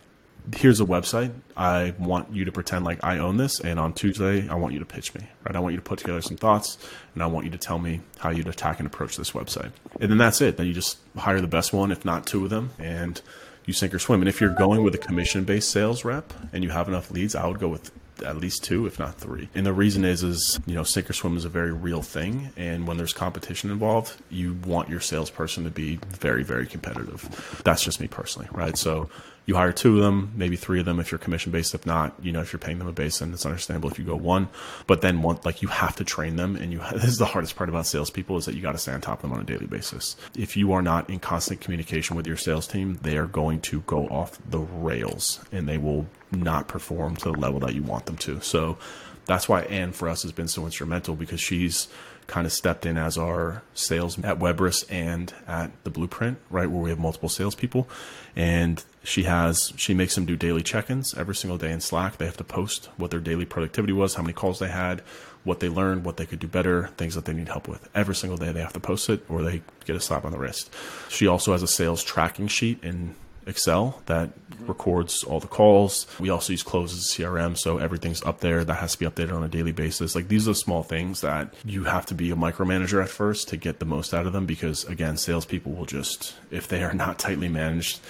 here's 0.57 0.81
a 0.81 0.85
website. 0.85 1.33
I 1.57 1.95
want 1.99 2.33
you 2.35 2.45
to 2.45 2.53
pretend 2.53 2.85
like 2.85 3.03
I 3.03 3.19
own 3.19 3.37
this, 3.37 3.61
and 3.61 3.79
on 3.79 3.93
Tuesday, 3.93 4.49
I 4.49 4.55
want 4.55 4.75
you 4.75 4.81
to 4.81 4.87
pitch 4.87 5.15
me. 5.15 5.27
Right? 5.45 5.57
I 5.57 5.61
want 5.61 5.73
you 5.73 5.79
to 5.79 5.85
put 5.85 5.99
together 5.99 6.23
some 6.23 6.37
thoughts, 6.37 6.79
and 7.15 7.23
I 7.23 7.27
want 7.27 7.47
you 7.47 7.53
to 7.53 7.59
tell 7.59 7.79
me 7.79 8.01
how 8.19 8.31
you'd 8.31 8.49
attack 8.49 8.79
and 8.79 8.87
approach 8.87 9.17
this 9.17 9.33
website. 9.33 9.73
And 10.01 10.11
then 10.11 10.19
that's 10.19 10.41
it. 10.41 10.57
Then 10.57 10.67
you 10.67 10.73
just 10.73 10.99
hire 11.17 11.41
the 11.41 11.47
best 11.47 11.73
one, 11.73 11.93
if 11.93 12.05
not 12.05 12.27
two 12.27 12.45
of 12.45 12.51
them, 12.51 12.71
and 12.79 13.21
you 13.67 13.73
sink 13.73 13.95
or 13.95 13.99
swim. 13.99 14.21
And 14.21 14.29
if 14.29 14.41
you're 14.41 14.51
going 14.51 14.83
with 14.83 14.95
a 14.95 14.99
commission-based 14.99 15.71
sales 15.71 16.05
rep 16.05 16.33
and 16.53 16.65
you 16.65 16.71
have 16.71 16.89
enough 16.89 17.11
leads, 17.11 17.35
I 17.35 17.47
would 17.47 17.61
go 17.61 17.69
with 17.69 17.91
at 18.25 18.37
least 18.37 18.65
two, 18.65 18.87
if 18.87 18.99
not 18.99 19.15
three. 19.15 19.49
And 19.55 19.65
the 19.65 19.73
reason 19.73 20.05
is, 20.05 20.23
is 20.23 20.61
you 20.67 20.75
know, 20.75 20.83
sink 20.83 21.09
or 21.09 21.13
swim 21.13 21.37
is 21.37 21.45
a 21.45 21.49
very 21.49 21.73
real 21.73 22.03
thing, 22.03 22.51
and 22.57 22.87
when 22.87 22.97
there's 22.97 23.13
competition 23.13 23.71
involved, 23.71 24.21
you 24.31 24.55
want 24.67 24.89
your 24.89 25.01
salesperson 25.01 25.65
to 25.65 25.71
be 25.71 25.97
very, 26.09 26.43
very 26.43 26.67
competitive. 26.67 27.61
That's 27.65 27.83
just 27.83 28.01
me 28.01 28.09
personally, 28.09 28.49
right? 28.53 28.77
So 28.77 29.09
you 29.47 29.55
hire 29.55 29.73
two 29.73 29.97
of 29.97 30.03
them, 30.03 30.33
maybe 30.37 30.57
three 30.57 30.81
of 30.81 30.87
them 30.87 31.01
if 31.01 31.11
you're 31.11 31.19
commission 31.19 31.51
based. 31.51 31.75
If 31.75 31.87
not, 31.87 32.15
you 32.23 32.33
know, 32.33 32.41
if 32.41 32.53
you're 32.53 32.61
paying 32.61 32.79
them 32.79 32.89
a 32.89 32.93
base, 32.93 33.19
then 33.19 33.33
it's 33.33 33.47
understandable 33.47 33.91
if 33.91 33.99
you 33.99 34.05
go 34.05 34.17
one. 34.17 34.49
But 34.87 35.01
then 35.01 35.23
one, 35.23 35.41
like 35.45 35.63
you 35.63 35.69
have 35.69 35.97
to 35.97 36.05
train 36.05 36.37
them, 36.37 36.57
and 36.57 36.73
you 36.73 36.81
this 36.93 37.05
is 37.05 37.19
the 37.19 37.27
hardest 37.27 37.57
part 37.57 37.69
about 37.69 37.87
salespeople 37.87 38.37
is 38.37 38.47
that 38.47 38.55
you 38.55 38.63
got 38.63 38.73
to 38.73 38.79
stay 38.79 38.93
on 38.93 39.01
top 39.01 39.19
of 39.19 39.23
them 39.23 39.33
on 39.33 39.41
a 39.41 39.45
daily 39.45 39.67
basis. 39.67 40.17
If 40.37 40.57
you 40.57 40.73
are 40.73 40.83
not 40.83 41.11
in 41.11 41.19
constant 41.19 41.61
communication 41.61 42.17
with 42.17 42.27
your 42.27 42.37
sales 42.37 42.67
team, 42.67 42.99
they 43.03 43.17
are 43.17 43.27
going 43.27 43.61
to 43.63 43.81
go 43.83 44.07
off 44.09 44.39
the 44.49 44.61
rails, 44.61 45.41
and 45.53 45.69
they 45.69 45.79
will 45.79 46.07
not 46.33 46.69
perform 46.69 47.17
to 47.17 47.33
the 47.33 47.39
level 47.39 47.61
that 47.61 47.75
you 47.75 47.83
want 47.83 48.07
them 48.07 48.17
to. 48.19 48.41
So 48.41 48.79
that's 49.27 49.49
why 49.49 49.63
Anne 49.63 49.93
for 49.93 50.09
us 50.09 50.23
has 50.23 50.33
been 50.33 50.49
so 50.49 50.65
instrumental 50.65 51.15
because 51.15 51.41
she's 51.41 51.89
kind 52.31 52.47
of 52.47 52.53
stepped 52.53 52.87
in 52.87 52.97
as 52.97 53.19
our 53.19 53.63
sales 53.75 54.17
at 54.23 54.39
Webris 54.39 54.85
and 54.89 55.35
at 55.49 55.73
the 55.83 55.91
Blueprint, 55.91 56.39
right, 56.49 56.71
where 56.71 56.81
we 56.81 56.91
have 56.91 56.99
multiple 56.99 57.29
salespeople. 57.29 57.89
And 58.37 58.83
she 59.03 59.25
has 59.25 59.73
she 59.77 59.95
makes 59.95 60.15
them 60.15 60.27
do 60.27 60.37
daily 60.37 60.63
check-ins 60.63 61.13
every 61.15 61.35
single 61.35 61.59
day 61.59 61.73
in 61.73 61.81
Slack. 61.81 62.19
They 62.19 62.27
have 62.27 62.37
to 62.37 62.45
post 62.45 62.89
what 62.97 63.11
their 63.11 63.21
daily 63.21 63.45
productivity 63.45 63.93
was, 63.93 64.15
how 64.15 64.23
many 64.23 64.33
calls 64.33 64.61
they 64.61 64.69
had, 64.69 65.01
what 65.43 65.59
they 65.59 65.69
learned, 65.69 66.05
what 66.05 66.19
they 66.19 66.27
could 66.27 66.39
do 66.39 66.47
better, 66.47 66.87
things 66.97 67.17
that 67.17 67.25
they 67.25 67.33
need 67.33 67.49
help 67.49 67.67
with. 67.67 67.89
Every 67.97 68.15
single 68.15 68.39
day 68.39 68.53
they 68.53 68.61
have 68.61 68.75
to 68.75 68.81
post 68.81 69.11
it 69.11 69.25
or 69.29 69.43
they 69.43 69.63
get 69.85 69.97
a 69.97 70.01
slap 70.01 70.25
on 70.25 70.31
the 70.31 70.39
wrist. 70.39 70.73
She 71.09 71.27
also 71.27 71.51
has 71.51 71.65
a 71.65 71.69
sales 71.69 72.05
tracking 72.05 72.47
sheet 72.47 72.83
in 72.85 73.17
Excel 73.47 74.03
that 74.07 74.31
records 74.67 75.25
all 75.25 75.41
the 75.41 75.47
calls. 75.47 76.07
We 76.19 76.31
also 76.31 76.53
use 76.53 76.63
Close 76.63 76.93
as 76.93 77.05
CRM, 77.05 77.57
so 77.57 77.79
everything's 77.79 78.23
up 78.23 78.41
there. 78.41 78.65
That 78.65 78.75
has 78.75 78.93
to 78.93 78.99
be 78.99 79.07
updated 79.07 79.33
on 79.35 79.43
a 79.43 79.49
daily 79.49 79.73
basis. 79.73 80.15
Like 80.15 80.29
these 80.29 80.49
are 80.49 80.55
small 80.55 80.83
things 80.83 81.21
that 81.23 81.53
you 81.65 81.85
have 81.85 82.07
to 82.07 82.15
be 82.15 82.31
a 82.31 82.37
micromanager 82.37 83.03
at 83.03 83.09
first 83.09 83.49
to 83.49 83.57
get 83.57 83.79
the 83.79 83.87
most 83.87 84.13
out 84.13 84.27
of 84.27 84.33
them 84.33 84.47
because 84.47 84.85
again, 84.85 85.17
salespeople 85.17 85.73
will 85.73 85.87
just 85.87 86.35
if 86.51 86.69
they 86.69 86.83
are 86.83 86.95
not 86.95 87.19
tightly 87.19 87.49
managed, 87.49 88.01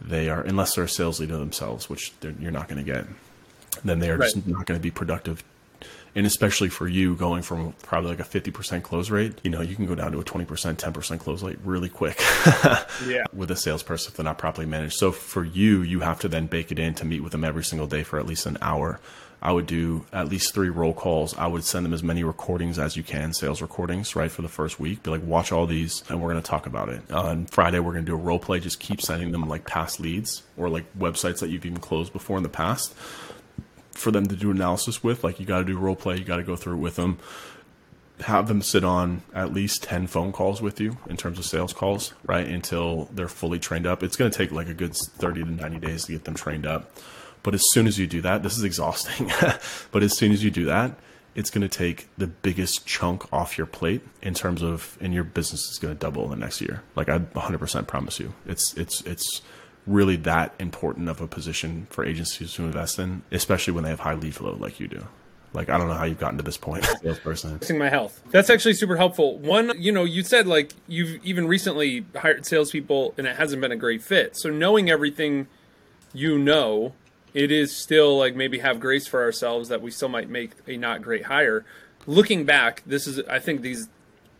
they 0.00 0.28
are 0.28 0.42
unless 0.42 0.74
they're 0.74 0.84
a 0.84 0.88
sales 0.88 1.20
leader 1.20 1.38
themselves, 1.38 1.88
which 1.88 2.12
you're 2.22 2.50
not 2.50 2.68
going 2.68 2.84
to 2.84 2.92
get. 2.92 3.06
Then 3.84 3.98
they 3.98 4.10
are 4.10 4.16
right. 4.16 4.30
just 4.32 4.46
not 4.46 4.66
going 4.66 4.78
to 4.78 4.82
be 4.82 4.90
productive 4.90 5.42
and 6.14 6.26
especially 6.26 6.68
for 6.68 6.86
you 6.86 7.14
going 7.14 7.42
from 7.42 7.72
probably 7.82 8.10
like 8.10 8.20
a 8.20 8.24
50% 8.24 8.82
close 8.82 9.10
rate 9.10 9.38
you 9.42 9.50
know 9.50 9.60
you 9.60 9.76
can 9.76 9.86
go 9.86 9.94
down 9.94 10.12
to 10.12 10.20
a 10.20 10.24
20% 10.24 10.46
10% 10.46 11.18
close 11.18 11.42
rate 11.42 11.58
really 11.64 11.88
quick 11.88 12.18
yeah. 13.06 13.24
with 13.32 13.50
a 13.50 13.56
salesperson 13.56 14.10
if 14.10 14.16
they're 14.16 14.24
not 14.24 14.38
properly 14.38 14.66
managed 14.66 14.94
so 14.94 15.12
for 15.12 15.44
you 15.44 15.82
you 15.82 16.00
have 16.00 16.20
to 16.20 16.28
then 16.28 16.46
bake 16.46 16.70
it 16.72 16.78
in 16.78 16.94
to 16.94 17.04
meet 17.04 17.20
with 17.20 17.32
them 17.32 17.44
every 17.44 17.64
single 17.64 17.86
day 17.86 18.02
for 18.02 18.18
at 18.18 18.26
least 18.26 18.46
an 18.46 18.58
hour 18.60 19.00
I 19.44 19.52
would 19.52 19.66
do 19.66 20.06
at 20.10 20.30
least 20.30 20.54
three 20.54 20.70
roll 20.70 20.94
calls. 20.94 21.36
I 21.36 21.46
would 21.46 21.64
send 21.64 21.84
them 21.84 21.92
as 21.92 22.02
many 22.02 22.24
recordings 22.24 22.78
as 22.78 22.96
you 22.96 23.02
can, 23.02 23.34
sales 23.34 23.60
recordings, 23.60 24.16
right, 24.16 24.30
for 24.30 24.40
the 24.40 24.48
first 24.48 24.80
week. 24.80 25.02
Be 25.02 25.10
like, 25.10 25.22
watch 25.22 25.52
all 25.52 25.66
these, 25.66 26.02
and 26.08 26.22
we're 26.22 26.30
going 26.30 26.42
to 26.42 26.50
talk 26.50 26.64
about 26.64 26.88
it. 26.88 27.02
Uh, 27.10 27.24
on 27.24 27.46
Friday, 27.46 27.78
we're 27.78 27.92
going 27.92 28.06
to 28.06 28.10
do 28.10 28.14
a 28.14 28.18
role 28.18 28.38
play. 28.38 28.58
Just 28.58 28.80
keep 28.80 29.02
sending 29.02 29.32
them 29.32 29.46
like 29.46 29.66
past 29.66 30.00
leads 30.00 30.44
or 30.56 30.70
like 30.70 30.86
websites 30.98 31.40
that 31.40 31.50
you've 31.50 31.66
even 31.66 31.78
closed 31.78 32.10
before 32.14 32.38
in 32.38 32.42
the 32.42 32.48
past 32.48 32.94
for 33.94 34.10
them 34.10 34.26
to 34.26 34.36
do 34.36 34.50
analysis 34.50 35.02
with. 35.02 35.24
Like 35.24 35.40
you 35.40 35.46
got 35.46 35.58
to 35.58 35.64
do 35.64 35.78
role 35.78 35.96
play, 35.96 36.16
you 36.16 36.24
got 36.24 36.36
to 36.36 36.42
go 36.42 36.56
through 36.56 36.74
it 36.74 36.80
with 36.80 36.96
them. 36.96 37.18
Have 38.20 38.46
them 38.46 38.62
sit 38.62 38.84
on 38.84 39.22
at 39.34 39.52
least 39.52 39.82
10 39.82 40.06
phone 40.06 40.30
calls 40.30 40.62
with 40.62 40.80
you 40.80 40.98
in 41.08 41.16
terms 41.16 41.38
of 41.38 41.44
sales 41.44 41.72
calls, 41.72 42.14
right? 42.24 42.46
Until 42.46 43.08
they're 43.12 43.28
fully 43.28 43.58
trained 43.58 43.86
up. 43.86 44.02
It's 44.02 44.16
going 44.16 44.30
to 44.30 44.36
take 44.36 44.52
like 44.52 44.68
a 44.68 44.74
good 44.74 44.94
30 44.94 45.44
to 45.44 45.50
90 45.50 45.78
days 45.78 46.04
to 46.04 46.12
get 46.12 46.24
them 46.24 46.34
trained 46.34 46.66
up. 46.66 46.92
But 47.42 47.54
as 47.54 47.62
soon 47.72 47.86
as 47.86 47.98
you 47.98 48.06
do 48.06 48.20
that, 48.22 48.42
this 48.42 48.56
is 48.56 48.64
exhausting. 48.64 49.30
but 49.90 50.02
as 50.02 50.16
soon 50.16 50.32
as 50.32 50.44
you 50.44 50.50
do 50.50 50.64
that, 50.66 50.98
it's 51.34 51.50
going 51.50 51.68
to 51.68 51.68
take 51.68 52.06
the 52.16 52.28
biggest 52.28 52.86
chunk 52.86 53.30
off 53.32 53.58
your 53.58 53.66
plate 53.66 54.02
in 54.22 54.34
terms 54.34 54.62
of, 54.62 54.96
and 55.00 55.12
your 55.12 55.24
business 55.24 55.68
is 55.68 55.78
going 55.78 55.92
to 55.92 55.98
double 55.98 56.24
in 56.24 56.30
the 56.30 56.36
next 56.36 56.60
year. 56.60 56.82
Like 56.94 57.08
I 57.08 57.18
100% 57.18 57.86
promise 57.86 58.20
you. 58.20 58.32
It's, 58.46 58.74
it's, 58.74 59.00
it's, 59.02 59.42
really 59.86 60.16
that 60.16 60.54
important 60.58 61.08
of 61.08 61.20
a 61.20 61.26
position 61.26 61.86
for 61.90 62.04
agencies 62.04 62.54
to 62.54 62.62
invest 62.62 62.98
in, 62.98 63.22
especially 63.30 63.72
when 63.72 63.84
they 63.84 63.90
have 63.90 64.00
high 64.00 64.14
lead 64.14 64.34
flow 64.34 64.56
like 64.58 64.80
you 64.80 64.88
do. 64.88 65.04
Like 65.52 65.68
I 65.68 65.78
don't 65.78 65.86
know 65.86 65.94
how 65.94 66.04
you've 66.04 66.18
gotten 66.18 66.38
to 66.38 66.42
this 66.42 66.56
point, 66.56 66.84
salesperson. 67.02 67.60
My 67.78 67.88
health. 67.88 68.20
That's 68.30 68.50
actually 68.50 68.74
super 68.74 68.96
helpful. 68.96 69.38
One, 69.38 69.72
you 69.80 69.92
know, 69.92 70.04
you 70.04 70.24
said 70.24 70.46
like 70.46 70.72
you've 70.88 71.24
even 71.24 71.46
recently 71.46 72.04
hired 72.16 72.44
salespeople 72.44 73.14
and 73.16 73.26
it 73.26 73.36
hasn't 73.36 73.62
been 73.62 73.70
a 73.70 73.76
great 73.76 74.02
fit. 74.02 74.36
So 74.36 74.50
knowing 74.50 74.90
everything 74.90 75.46
you 76.12 76.38
know 76.38 76.94
it 77.34 77.50
is 77.50 77.76
still 77.76 78.16
like 78.16 78.36
maybe 78.36 78.60
have 78.60 78.80
grace 78.80 79.06
for 79.06 79.22
ourselves 79.22 79.68
that 79.68 79.82
we 79.82 79.90
still 79.90 80.08
might 80.08 80.30
make 80.30 80.52
a 80.66 80.76
not 80.76 81.02
great 81.02 81.24
hire. 81.24 81.64
Looking 82.06 82.44
back, 82.44 82.82
this 82.86 83.06
is 83.06 83.20
I 83.28 83.40
think 83.40 83.60
these 83.60 83.88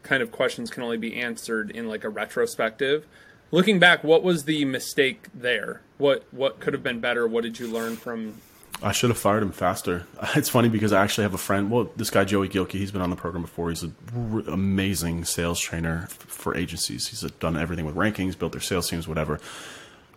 kind 0.03 0.23
of 0.23 0.31
questions 0.31 0.71
can 0.71 0.83
only 0.83 0.99
be 0.99 1.17
answered 1.17 1.71
in 1.71 1.89
like 1.89 2.05
a 2.05 2.09
retrospective. 2.09 3.07
Looking 3.55 3.79
back, 3.79 4.03
what 4.03 4.25
was 4.25 4.47
the 4.47 4.65
mistake 4.65 5.29
there? 5.33 5.81
What 5.97 6.25
what 6.33 6.59
could 6.59 6.73
have 6.73 6.83
been 6.83 6.99
better? 6.99 7.25
What 7.29 7.45
did 7.45 7.61
you 7.61 7.69
learn 7.69 7.95
from 7.95 8.41
I 8.83 8.91
should 8.91 9.11
have 9.11 9.17
fired 9.17 9.45
him 9.45 9.53
faster. 9.53 10.09
It's 10.35 10.49
funny 10.49 10.69
because 10.69 10.93
I 10.93 11.01
actually 11.01 11.23
have 11.23 11.35
a 11.35 11.39
friend. 11.39 11.71
Well, 11.71 11.89
this 11.95 12.11
guy 12.11 12.25
Joey 12.25 12.49
Gilkey, 12.49 12.73
he's 12.73 12.91
been 12.91 13.01
on 13.01 13.11
the 13.11 13.17
program 13.17 13.43
before. 13.43 13.69
He's 13.69 13.85
an 13.85 13.95
r- 14.13 14.53
amazing 14.53 15.25
sales 15.25 15.61
trainer 15.61 16.09
for 16.09 16.57
agencies. 16.57 17.07
He's 17.07 17.23
uh, 17.23 17.29
done 17.39 17.57
everything 17.57 17.87
with 17.87 17.95
rankings, 17.95 18.37
built 18.37 18.51
their 18.51 18.61
sales 18.61 18.91
teams, 18.91 19.07
whatever. 19.07 19.39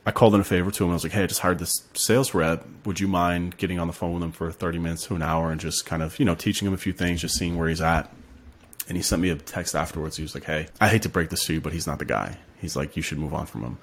I 0.04 0.10
called 0.10 0.34
in 0.34 0.42
a 0.42 0.44
favor 0.44 0.72
to 0.72 0.84
him. 0.84 0.90
I 0.90 0.94
was 0.94 1.04
like, 1.04 1.14
"Hey, 1.14 1.22
I 1.22 1.28
just 1.28 1.42
hired 1.42 1.60
this 1.60 1.84
sales 1.94 2.34
rep. 2.34 2.66
Would 2.86 3.00
you 3.00 3.08
mind 3.08 3.58
getting 3.58 3.78
on 3.78 3.86
the 3.86 3.94
phone 3.94 4.16
with 4.16 4.24
him 4.24 4.32
for 4.32 4.52
thirty 4.52 4.80
minutes 4.80 5.06
to 5.06 5.16
an 5.16 5.22
hour 5.22 5.52
and 5.52 5.62
just 5.62 5.86
kind 5.86 6.02
of, 6.02 6.18
you 6.18 6.26
know, 6.26 6.34
teaching 6.34 6.68
him 6.68 6.74
a 6.74 6.78
few 6.78 6.92
things, 6.92 7.22
just 7.22 7.38
seeing 7.38 7.56
where 7.56 7.70
he's 7.70 7.82
at?" 7.82 8.12
And 8.88 8.98
he 8.98 9.04
sent 9.04 9.22
me 9.22 9.30
a 9.30 9.36
text 9.36 9.76
afterwards. 9.76 10.18
He 10.18 10.24
was 10.24 10.34
like, 10.34 10.46
"Hey, 10.46 10.70
I 10.82 10.88
hate 10.88 11.04
to 11.04 11.10
break 11.10 11.30
this 11.30 11.46
to 11.46 11.54
you, 11.54 11.62
but 11.62 11.72
he's 11.72 11.86
not 11.86 12.00
the 12.00 12.06
guy. 12.06 12.38
He's 12.60 12.76
like, 12.76 12.96
you 12.96 13.02
should 13.04 13.18
move 13.20 13.34
on 13.34 13.46
from 13.46 13.64
him." 13.64 13.78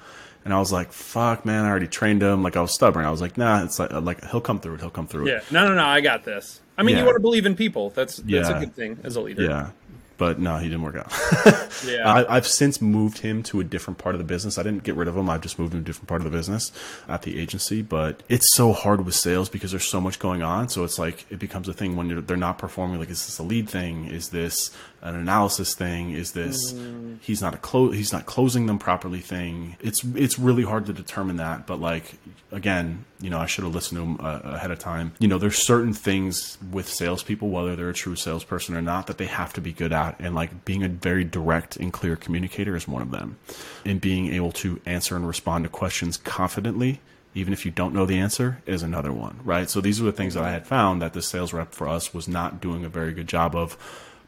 And 0.45 0.53
I 0.53 0.59
was 0.59 0.71
like, 0.73 0.93
"Fuck, 0.93 1.45
man! 1.47 1.65
I 1.65 1.71
already 1.71 1.87
trained 1.89 2.23
him. 2.23 2.43
Like, 2.43 2.57
I 2.57 2.61
was 2.61 2.75
stubborn. 2.75 3.05
I 3.07 3.11
was 3.11 3.21
like, 3.23 3.39
nah, 3.39 3.65
it's 3.65 3.79
like, 3.79 3.93
uh, 3.93 4.01
like 4.01 4.23
he'll 4.31 4.41
come 4.43 4.61
through 4.61 4.75
it. 4.75 4.81
He'll 4.81 4.91
come 4.91 5.07
through 5.07 5.27
it." 5.27 5.31
Yeah, 5.31 5.41
no, 5.51 5.67
no, 5.69 5.75
no. 5.75 5.85
I 5.85 6.01
got 6.03 6.25
this. 6.25 6.61
I 6.77 6.83
mean, 6.83 6.95
Yeah. 6.97 7.01
you 7.01 7.07
want 7.07 7.17
to 7.17 7.21
believe 7.23 7.47
in 7.47 7.57
people. 7.57 7.91
That's 7.91 8.17
that's 8.17 8.29
Yeah. 8.29 8.57
a 8.57 8.61
good 8.61 8.75
thing 8.75 8.99
as 9.05 9.17
a 9.17 9.21
leader. 9.23 9.43
Yeah. 9.45 9.71
But 10.17 10.39
no, 10.39 10.59
he 10.59 10.69
didn't 10.69 10.83
work 10.83 10.97
out. 10.97 11.13
Yeah. 11.89 12.09
I, 12.11 12.37
I've 12.37 12.47
since 12.47 12.81
moved 12.81 13.19
him 13.19 13.43
to 13.45 13.59
a 13.59 13.65
different 13.65 13.99
part 13.99 14.15
of 14.15 14.21
the 14.21 14.25
business. 14.25 14.59
I 14.59 14.63
didn't 14.63 14.85
get 14.85 14.95
rid 14.95 15.09
of 15.09 15.17
him. 15.17 15.29
I've 15.29 15.41
just 15.41 15.59
moved 15.59 15.75
him 15.75 15.81
to 15.81 15.83
a 15.83 15.87
different 15.87 16.07
part 16.09 16.21
of 16.21 16.25
the 16.31 16.31
business 16.31 16.71
at 17.09 17.23
the 17.23 17.39
agency. 17.39 17.83
But 17.83 18.23
it's 18.29 18.47
so 18.55 18.73
hard 18.73 19.05
with 19.05 19.15
sales 19.17 19.49
because 19.49 19.73
there's 19.73 19.89
so 19.91 20.01
much 20.01 20.21
going 20.21 20.41
on. 20.43 20.69
So 20.69 20.85
it's 20.85 20.99
like 21.01 21.27
it 21.31 21.41
becomes 21.41 21.69
a 21.69 21.73
thing 21.75 21.97
when 21.97 22.09
you're, 22.09 22.21
they're 22.21 22.37
not 22.37 22.59
performing. 22.59 23.01
Like, 23.01 23.11
is 23.11 23.27
this 23.27 23.39
a 23.39 23.43
lead 23.43 23.69
thing? 23.69 24.07
Is 24.07 24.29
this 24.29 24.71
an 25.05 25.15
analysis 25.15 25.75
thing? 25.75 26.11
Is 26.11 26.33
this 26.33 26.75
he's 27.21 27.41
not 27.43 27.55
a 27.55 27.59
close 27.59 27.95
he's 27.95 28.13
not 28.13 28.27
closing 28.27 28.67
them 28.67 28.79
properly 28.79 29.21
thing? 29.21 29.77
It's 29.81 30.03
it's 30.03 30.39
really 30.39 30.65
hard 30.65 30.87
to 30.87 30.93
determine 30.93 31.37
that. 31.37 31.67
But 31.67 31.79
like 31.79 32.15
again, 32.51 33.05
you 33.21 33.29
know, 33.29 33.39
I 33.39 33.47
should 33.47 33.65
have 33.65 33.75
listened 33.75 33.99
to 33.99 34.05
him 34.05 34.17
uh, 34.19 34.41
ahead 34.45 34.71
of 34.71 34.79
time. 34.79 35.13
You 35.19 35.29
know, 35.29 35.39
there's 35.39 35.65
certain 35.65 35.93
things 35.93 36.57
with 36.73 36.89
salespeople, 36.89 37.51
whether 37.51 37.77
they're 37.77 37.91
a 37.91 37.95
true 37.95 38.17
salesperson 38.17 38.75
or 38.75 38.83
not, 38.83 39.07
that 39.07 39.19
they 39.19 39.27
have 39.27 39.53
to 39.53 39.61
be 39.61 39.73
good 39.73 39.93
at. 39.93 40.19
And 40.19 40.35
like 40.35 40.65
being 40.65 40.83
a 40.83 40.89
very 40.89 41.25
direct 41.25 41.77
and 41.77 41.93
clear 41.93 42.17
communicator 42.17 42.75
is 42.75 42.89
one 42.89 43.03
of 43.03 43.11
them. 43.11 43.37
And 43.85 44.01
being 44.01 44.33
able 44.33 44.53
to 44.53 44.81
answer 44.87 45.17
and 45.17 45.27
respond 45.27 45.65
to 45.65 45.71
questions 45.71 46.17
confidently, 46.17 47.01
even 47.35 47.53
if 47.53 47.67
you 47.67 47.71
don't 47.71 47.93
know 47.93 48.07
the 48.07 48.19
answer, 48.19 48.63
is 48.65 48.83
another 48.83 49.13
one, 49.13 49.41
right? 49.45 49.69
So 49.69 49.81
these 49.81 50.01
are 50.01 50.05
the 50.05 50.13
things 50.13 50.35
that 50.35 50.45
I 50.45 50.53
had 50.53 50.67
found 50.67 51.03
that 51.03 51.13
the 51.13 51.23
sales 51.23 51.53
rep 51.53 51.75
for 51.75 51.89
us 51.89 52.15
was 52.15 52.27
not 52.27 52.61
doing 52.61 52.85
a 52.85 52.89
very 52.89 53.13
good 53.13 53.29
job 53.29 53.55
of. 53.55 53.77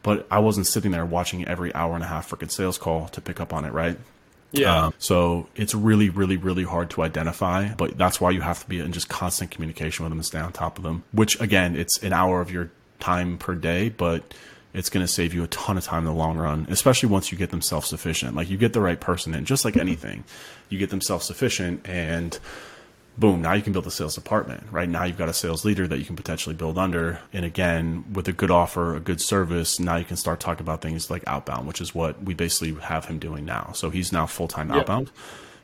But 0.07 0.25
I 0.31 0.39
wasn't 0.39 0.67
sitting 0.67 0.91
there 0.91 1.05
watching 1.05 1.45
every 1.45 1.75
hour 1.75 1.93
and 1.93 2.01
a 2.01 2.07
half 2.07 2.31
freaking 2.31 2.49
sales 2.49 2.77
call 2.77 3.09
to 3.09 3.19
pick 3.19 3.41
up 3.41 3.51
on 3.51 3.65
it, 3.65 3.73
right? 3.73 3.97
yeah. 4.53 4.85
Um, 4.85 4.93
so 4.99 5.49
it's 5.53 5.75
really, 5.75 6.07
really, 6.07 6.37
really 6.37 6.63
hard 6.63 6.91
to 6.91 7.01
identify, 7.01 7.73
but 7.73 7.97
that's 7.97 8.21
why 8.21 8.29
you 8.29 8.39
have 8.39 8.61
to 8.61 8.69
be 8.69 8.79
in 8.79 8.93
just 8.93 9.09
constant 9.09 9.51
communication 9.51 10.05
with 10.05 10.11
them 10.11 10.19
and 10.19 10.25
stay 10.25 10.39
on 10.39 10.53
top 10.53 10.77
of 10.77 10.85
them. 10.85 11.03
Which 11.11 11.37
again, 11.41 11.75
it's 11.75 12.01
an 12.03 12.13
hour 12.13 12.39
of 12.39 12.49
your 12.51 12.71
time 13.01 13.37
per 13.37 13.53
day, 13.53 13.89
but 13.89 14.33
it's 14.73 14.89
going 14.89 15.05
to 15.05 15.11
save 15.11 15.33
you 15.33 15.43
a 15.43 15.47
ton 15.47 15.77
of 15.77 15.83
time 15.83 15.99
in 15.99 16.05
the 16.05 16.13
long 16.13 16.37
run, 16.37 16.67
especially 16.69 17.09
once 17.09 17.33
you 17.33 17.37
get 17.37 17.49
them 17.49 17.61
self 17.61 17.85
sufficient. 17.85 18.33
Like 18.33 18.49
you 18.49 18.55
get 18.55 18.71
the 18.71 18.79
right 18.79 19.01
person 19.01 19.35
in, 19.35 19.43
just 19.43 19.65
like 19.65 19.75
anything, 19.75 20.23
you 20.69 20.79
get 20.79 20.89
them 20.89 21.01
self 21.01 21.21
sufficient 21.21 21.85
and 21.85 22.39
boom, 23.17 23.41
now 23.41 23.53
you 23.53 23.61
can 23.61 23.73
build 23.73 23.87
a 23.87 23.91
sales 23.91 24.15
department, 24.15 24.63
right? 24.71 24.87
Now 24.87 25.03
you've 25.03 25.17
got 25.17 25.29
a 25.29 25.33
sales 25.33 25.65
leader 25.65 25.87
that 25.87 25.97
you 25.97 26.05
can 26.05 26.15
potentially 26.15 26.55
build 26.55 26.77
under. 26.77 27.19
And 27.33 27.45
again, 27.45 28.05
with 28.13 28.27
a 28.27 28.33
good 28.33 28.51
offer, 28.51 28.95
a 28.95 28.99
good 28.99 29.21
service, 29.21 29.79
now 29.79 29.95
you 29.95 30.05
can 30.05 30.17
start 30.17 30.39
talking 30.39 30.61
about 30.61 30.81
things 30.81 31.09
like 31.09 31.23
outbound, 31.27 31.67
which 31.67 31.81
is 31.81 31.95
what 31.95 32.21
we 32.21 32.33
basically 32.33 32.73
have 32.81 33.05
him 33.05 33.19
doing 33.19 33.45
now. 33.45 33.71
So 33.73 33.89
he's 33.89 34.11
now 34.11 34.25
full 34.25 34.47
time 34.47 34.71
outbound. 34.71 35.11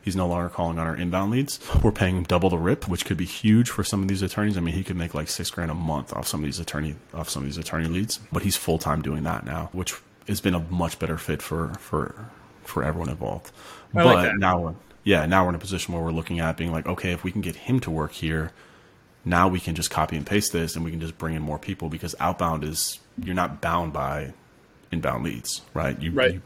He's 0.03 0.17
no 0.17 0.27
longer 0.27 0.49
calling 0.49 0.79
on 0.79 0.85
our 0.85 0.97
inbound 0.97 1.31
leads. 1.31 1.61
We're 1.81 1.93
paying 1.93 2.17
him 2.17 2.23
double 2.23 2.49
the 2.49 2.57
rip, 2.57 2.89
which 2.89 3.05
could 3.05 3.15
be 3.15 3.25
huge 3.25 3.69
for 3.69 3.85
some 3.85 4.01
of 4.01 4.09
these 4.09 4.21
attorneys. 4.21 4.57
I 4.57 4.59
mean, 4.59 4.75
he 4.75 4.83
could 4.83 4.97
make 4.97 5.13
like 5.13 5.29
six 5.29 5.49
grand 5.49 5.71
a 5.71 5.75
month 5.75 6.11
off 6.11 6.27
some 6.27 6.41
of 6.41 6.45
these 6.45 6.59
attorney 6.59 6.95
off 7.13 7.29
some 7.29 7.43
of 7.43 7.47
these 7.47 7.57
attorney 7.57 7.87
leads, 7.87 8.19
but 8.31 8.43
he's 8.43 8.57
full 8.57 8.77
time 8.77 9.01
doing 9.01 9.23
that 9.23 9.45
now, 9.45 9.69
which 9.71 9.93
has 10.27 10.41
been 10.41 10.55
a 10.55 10.59
much 10.59 10.99
better 10.99 11.17
fit 11.17 11.41
for 11.41 11.73
for 11.75 12.29
for 12.63 12.83
everyone 12.83 13.09
involved. 13.09 13.51
I 13.95 14.03
but 14.03 14.15
like 14.15 14.35
now 14.35 14.59
we're 14.59 14.75
yeah, 15.03 15.25
now 15.25 15.43
we're 15.43 15.49
in 15.49 15.55
a 15.55 15.59
position 15.59 15.93
where 15.93 16.03
we're 16.03 16.11
looking 16.11 16.39
at 16.39 16.57
being 16.57 16.71
like, 16.71 16.85
okay, 16.87 17.11
if 17.11 17.23
we 17.23 17.31
can 17.31 17.41
get 17.41 17.55
him 17.55 17.79
to 17.81 17.91
work 17.91 18.11
here, 18.13 18.51
now 19.25 19.47
we 19.47 19.59
can 19.59 19.75
just 19.75 19.89
copy 19.89 20.15
and 20.17 20.25
paste 20.25 20.51
this 20.53 20.75
and 20.75 20.83
we 20.83 20.91
can 20.91 20.99
just 20.99 21.17
bring 21.17 21.35
in 21.35 21.41
more 21.41 21.57
people 21.59 21.89
because 21.89 22.15
outbound 22.19 22.63
is 22.63 22.99
you're 23.23 23.35
not 23.35 23.61
bound 23.61 23.93
by 23.93 24.33
inbound 24.91 25.23
leads, 25.23 25.61
right? 25.73 25.99
You, 26.01 26.11
Right. 26.11 26.33
you- 26.35 26.41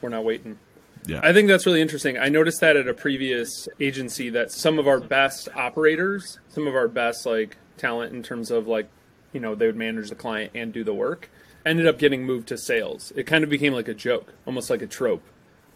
We're 0.00 0.08
not 0.10 0.24
waiting. 0.24 0.58
yeah. 1.06 1.20
I 1.22 1.32
think 1.32 1.48
that's 1.48 1.64
really 1.66 1.80
interesting. 1.80 2.18
I 2.18 2.28
noticed 2.28 2.60
that 2.60 2.76
at 2.76 2.86
a 2.88 2.94
previous 2.94 3.68
agency 3.80 4.30
that 4.30 4.50
some 4.52 4.78
of 4.78 4.86
our 4.86 5.00
best 5.00 5.48
operators, 5.54 6.38
some 6.48 6.66
of 6.66 6.74
our 6.74 6.88
best 6.88 7.24
like 7.26 7.56
talent 7.76 8.12
in 8.12 8.22
terms 8.22 8.50
of 8.50 8.66
like, 8.68 8.88
you 9.32 9.40
know, 9.40 9.54
they 9.54 9.66
would 9.66 9.76
manage 9.76 10.08
the 10.08 10.14
client 10.14 10.52
and 10.54 10.72
do 10.72 10.82
the 10.84 10.94
work, 10.94 11.30
ended 11.66 11.86
up 11.86 11.98
getting 11.98 12.24
moved 12.24 12.48
to 12.48 12.56
sales. 12.58 13.12
It 13.16 13.24
kind 13.24 13.42
of 13.44 13.50
became 13.50 13.72
like 13.72 13.88
a 13.88 13.94
joke, 13.94 14.32
almost 14.46 14.70
like 14.70 14.82
a 14.82 14.86
trope 14.86 15.22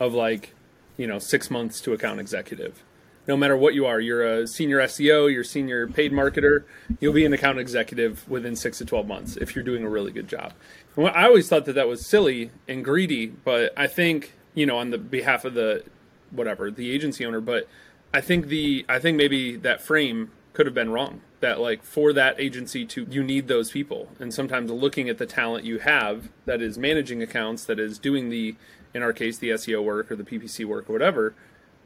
of 0.01 0.13
like, 0.15 0.55
you 0.97 1.07
know, 1.07 1.19
6 1.19 1.51
months 1.51 1.81
to 1.83 1.93
account 1.93 2.21
executive. 2.21 2.83
No 3.29 3.37
matter 3.37 3.57
what 3.57 3.75
you 3.75 3.87
are, 3.87 4.01
you're 4.01 4.27
a 4.27 4.47
senior 4.49 4.79
SEO, 4.79 5.33
you're 5.33 5.45
senior 5.45 5.87
paid 5.87 6.13
marketer, 6.13 6.65
you'll 6.99 7.13
be 7.13 7.25
an 7.25 7.33
account 7.33 7.59
executive 7.59 8.29
within 8.29 8.57
6 8.57 8.79
to 8.79 8.85
12 8.85 9.07
months 9.07 9.37
if 9.37 9.55
you're 9.55 9.65
doing 9.65 9.85
a 9.85 9.89
really 9.89 10.11
good 10.11 10.27
job. 10.27 10.53
And 10.97 11.07
I 11.09 11.25
always 11.25 11.49
thought 11.49 11.65
that 11.67 11.75
that 11.75 11.87
was 11.87 12.05
silly 12.05 12.51
and 12.67 12.85
greedy, 12.85 13.27
but 13.27 13.73
I 13.77 13.87
think, 13.87 14.35
you 14.55 14.67
know, 14.67 14.77
on 14.77 14.91
the 14.91 14.99
behalf 14.99 15.45
of 15.45 15.55
the 15.55 15.85
whatever, 16.31 16.71
the 16.71 16.91
agency 16.91 17.25
owner, 17.25 17.41
but 17.41 17.69
I 18.13 18.21
think 18.21 18.49
the 18.49 18.85
I 18.89 18.99
think 18.99 19.17
maybe 19.17 19.57
that 19.57 19.81
frame 19.81 20.33
could 20.53 20.67
have 20.67 20.75
been 20.75 20.91
wrong. 20.91 21.21
That 21.41 21.61
like 21.61 21.83
for 21.83 22.13
that 22.13 22.41
agency 22.41 22.85
to 22.87 23.07
you 23.09 23.23
need 23.23 23.49
those 23.49 23.71
people. 23.71 24.09
And 24.19 24.35
sometimes 24.35 24.71
looking 24.71 25.09
at 25.09 25.19
the 25.19 25.27
talent 25.27 25.65
you 25.65 25.79
have 25.79 26.29
that 26.45 26.61
is 26.61 26.77
managing 26.77 27.23
accounts, 27.23 27.65
that 27.65 27.79
is 27.79 27.99
doing 27.99 28.29
the 28.29 28.57
in 28.95 29.03
our 29.03 29.13
case 29.13 29.39
the 29.39 29.51
SEO 29.51 29.83
work 29.83 30.11
or 30.11 30.17
the 30.17 30.25
PPC 30.25 30.65
work 30.65 30.89
or 30.89 30.93
whatever, 30.93 31.35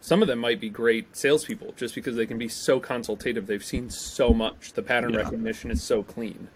some 0.01 0.23
of 0.23 0.29
them 0.29 0.38
might 0.38 0.61
be 0.61 0.69
great 0.69 1.16
salespeople 1.16 1.75
just 1.77 1.95
because 1.95 2.16
they 2.16 2.27
can 2.27 2.38
be 2.38 2.49
so 2.49 2.79
consultative. 2.81 3.47
They've 3.47 3.64
seen 3.64 3.90
so 3.90 4.31
much. 4.31 4.73
The 4.75 4.83
pattern 4.83 5.12
Yeah. 5.14 5.21
recognition 5.21 5.71
is 5.71 5.83
so 5.83 6.03
clean. 6.03 6.49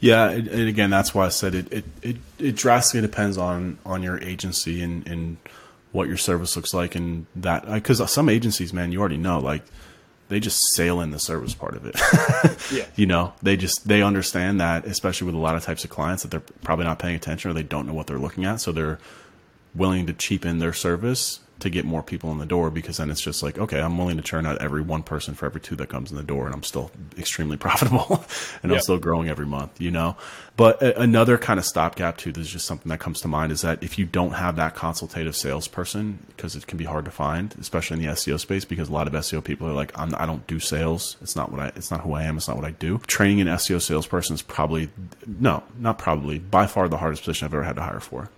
Yeah, 0.00 0.28
and 0.30 0.46
and 0.48 0.68
again, 0.68 0.90
that's 0.90 1.14
why 1.14 1.26
I 1.26 1.30
said 1.30 1.54
it. 1.54 1.72
It 1.72 1.84
it, 2.02 2.16
it 2.38 2.56
drastically 2.56 3.00
depends 3.00 3.38
on 3.38 3.78
on 3.86 4.02
your 4.02 4.22
agency 4.22 4.82
and 4.82 5.06
and 5.08 5.36
what 5.92 6.06
your 6.08 6.18
service 6.18 6.54
looks 6.54 6.74
like, 6.74 6.94
and 6.94 7.26
that 7.36 7.66
uh, 7.66 7.74
because 7.74 8.12
some 8.12 8.28
agencies, 8.28 8.72
man, 8.74 8.92
you 8.92 9.00
already 9.00 9.16
know, 9.16 9.38
like 9.38 9.62
they 10.28 10.38
just 10.40 10.60
sail 10.74 11.00
in 11.00 11.12
the 11.12 11.18
service 11.18 11.54
part 11.54 11.74
of 11.76 11.86
it. 11.86 11.96
Yeah. 12.72 12.84
you 12.96 13.06
know, 13.06 13.32
they 13.42 13.56
just 13.56 13.86
they 13.88 14.02
understand 14.02 14.60
that, 14.60 14.84
especially 14.86 15.26
with 15.26 15.34
a 15.34 15.38
lot 15.38 15.54
of 15.56 15.62
types 15.64 15.84
of 15.84 15.90
clients, 15.90 16.22
that 16.24 16.30
they're 16.30 16.40
probably 16.62 16.84
not 16.84 16.98
paying 16.98 17.14
attention 17.14 17.50
or 17.50 17.54
they 17.54 17.62
don't 17.62 17.86
know 17.86 17.94
what 17.94 18.06
they're 18.08 18.18
looking 18.18 18.44
at, 18.44 18.60
so 18.60 18.72
they're 18.72 18.98
willing 19.76 20.06
to 20.06 20.12
cheapen 20.12 20.58
their 20.58 20.72
service 20.72 21.40
to 21.58 21.70
get 21.70 21.84
more 21.84 22.02
people 22.02 22.30
in 22.32 22.38
the 22.38 22.46
door 22.46 22.70
because 22.70 22.98
then 22.98 23.10
it's 23.10 23.20
just 23.20 23.42
like 23.42 23.58
okay 23.58 23.80
i'm 23.80 23.96
willing 23.96 24.16
to 24.16 24.22
churn 24.22 24.44
out 24.44 24.60
every 24.60 24.82
one 24.82 25.02
person 25.02 25.34
for 25.34 25.46
every 25.46 25.60
two 25.60 25.74
that 25.74 25.88
comes 25.88 26.10
in 26.10 26.16
the 26.16 26.22
door 26.22 26.46
and 26.46 26.54
i'm 26.54 26.62
still 26.62 26.90
extremely 27.16 27.56
profitable 27.66 28.24
and 28.62 28.72
i'm 28.72 28.80
still 28.80 28.98
growing 28.98 29.28
every 29.28 29.46
month 29.46 29.80
you 29.80 29.90
know? 29.90 30.16
But 30.56 30.82
a- 30.82 31.00
another 31.00 31.36
kind 31.38 31.58
of 31.58 31.64
stopgap 31.64 32.18
too 32.18 32.32
there's 32.32 32.50
just 32.50 32.66
something 32.66 32.90
that 32.90 33.00
comes 33.00 33.20
to 33.22 33.28
mind 33.28 33.52
is 33.52 33.62
that 33.62 33.82
if 33.82 33.98
you 33.98 34.04
don't 34.04 34.32
have 34.32 34.56
that 34.56 34.74
consultative 34.74 35.34
salesperson 35.36 36.18
because 36.28 36.56
it 36.56 36.66
can 36.66 36.78
be 36.78 36.84
hard 36.84 37.04
to 37.06 37.10
find 37.10 37.54
especially 37.58 37.98
in 37.98 38.06
the 38.06 38.12
seo 38.12 38.38
space 38.38 38.64
because 38.64 38.88
a 38.88 38.92
lot 38.92 39.06
of 39.06 39.12
seo 39.14 39.42
people 39.42 39.66
are 39.66 39.72
like 39.72 39.98
I'm, 39.98 40.14
i 40.16 40.26
don't 40.26 40.46
do 40.46 40.58
sales. 40.60 41.16
It's 41.22 41.36
not 41.36 41.50
what 41.50 41.60
i 41.60 41.66
it's 41.68 41.90
not 41.90 42.00
who 42.02 42.12
i 42.12 42.22
am. 42.24 42.36
It's 42.36 42.48
not 42.48 42.56
what 42.56 42.66
i 42.66 42.70
do. 42.72 42.98
Training 43.06 43.40
an 43.40 43.46
seo 43.48 43.80
salesperson 43.80 44.34
is 44.34 44.42
probably 44.42 44.90
no 45.26 45.62
not 45.78 45.98
probably 45.98 46.38
by 46.38 46.66
far 46.66 46.88
the 46.88 46.98
hardest 46.98 47.22
position 47.22 47.46
i've 47.46 47.54
ever 47.54 47.62
had 47.62 47.76
to 47.76 47.82
hire 47.82 48.00
for 48.00 48.30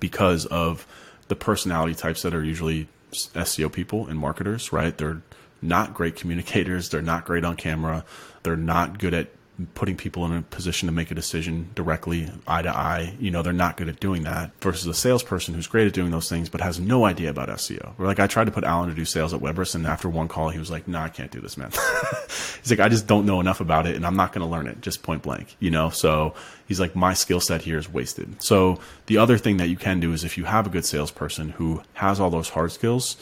because 0.00 0.46
of 0.46 0.86
the 1.28 1.36
personality 1.36 1.94
types 1.94 2.22
that 2.22 2.34
are 2.34 2.44
usually 2.44 2.88
SEO 3.12 3.72
people 3.72 4.06
and 4.06 4.18
marketers, 4.18 4.72
right? 4.72 4.96
They're 4.96 5.22
not 5.60 5.94
great 5.94 6.16
communicators. 6.16 6.88
They're 6.88 7.02
not 7.02 7.24
great 7.24 7.44
on 7.44 7.56
camera. 7.56 8.04
They're 8.42 8.56
not 8.56 8.98
good 8.98 9.14
at 9.14 9.28
putting 9.74 9.96
people 9.96 10.24
in 10.24 10.32
a 10.32 10.42
position 10.42 10.86
to 10.86 10.92
make 10.92 11.10
a 11.10 11.14
decision 11.14 11.70
directly, 11.74 12.30
eye 12.46 12.62
to 12.62 12.68
eye. 12.68 13.14
You 13.18 13.30
know, 13.30 13.42
they're 13.42 13.52
not 13.52 13.76
good 13.76 13.88
at 13.88 13.98
doing 13.98 14.22
that 14.22 14.52
versus 14.60 14.86
a 14.86 14.94
salesperson 14.94 15.54
who's 15.54 15.66
great 15.66 15.86
at 15.86 15.92
doing 15.92 16.10
those 16.10 16.28
things, 16.28 16.48
but 16.48 16.60
has 16.60 16.78
no 16.78 17.04
idea 17.04 17.30
about 17.30 17.48
SEO. 17.48 17.98
Or 17.98 18.06
like 18.06 18.20
I 18.20 18.28
tried 18.28 18.44
to 18.44 18.52
put 18.52 18.64
Alan 18.64 18.88
to 18.88 18.94
do 18.94 19.04
sales 19.04 19.34
at 19.34 19.40
Webris 19.40 19.74
and 19.74 19.86
after 19.86 20.08
one 20.08 20.28
call, 20.28 20.50
he 20.50 20.58
was 20.58 20.70
like, 20.70 20.86
no, 20.86 21.00
I 21.00 21.08
can't 21.08 21.30
do 21.30 21.40
this, 21.40 21.56
man. 21.56 21.70
he's 22.62 22.70
like, 22.70 22.80
I 22.80 22.88
just 22.88 23.06
don't 23.06 23.26
know 23.26 23.40
enough 23.40 23.60
about 23.60 23.86
it 23.86 23.96
and 23.96 24.06
I'm 24.06 24.16
not 24.16 24.32
going 24.32 24.46
to 24.46 24.50
learn 24.50 24.68
it 24.68 24.80
just 24.80 25.02
point 25.02 25.22
blank, 25.22 25.56
you 25.58 25.70
know? 25.70 25.90
So 25.90 26.34
he's 26.66 26.78
like, 26.78 26.94
my 26.94 27.14
skill 27.14 27.40
set 27.40 27.62
here 27.62 27.78
is 27.78 27.92
wasted. 27.92 28.40
So 28.40 28.78
the 29.06 29.18
other 29.18 29.38
thing 29.38 29.56
that 29.56 29.68
you 29.68 29.76
can 29.76 29.98
do 29.98 30.12
is 30.12 30.22
if 30.22 30.38
you 30.38 30.44
have 30.44 30.66
a 30.66 30.70
good 30.70 30.84
salesperson 30.84 31.50
who 31.50 31.82
has 31.94 32.20
all 32.20 32.30
those 32.30 32.50
hard 32.50 32.70
skills, 32.70 33.16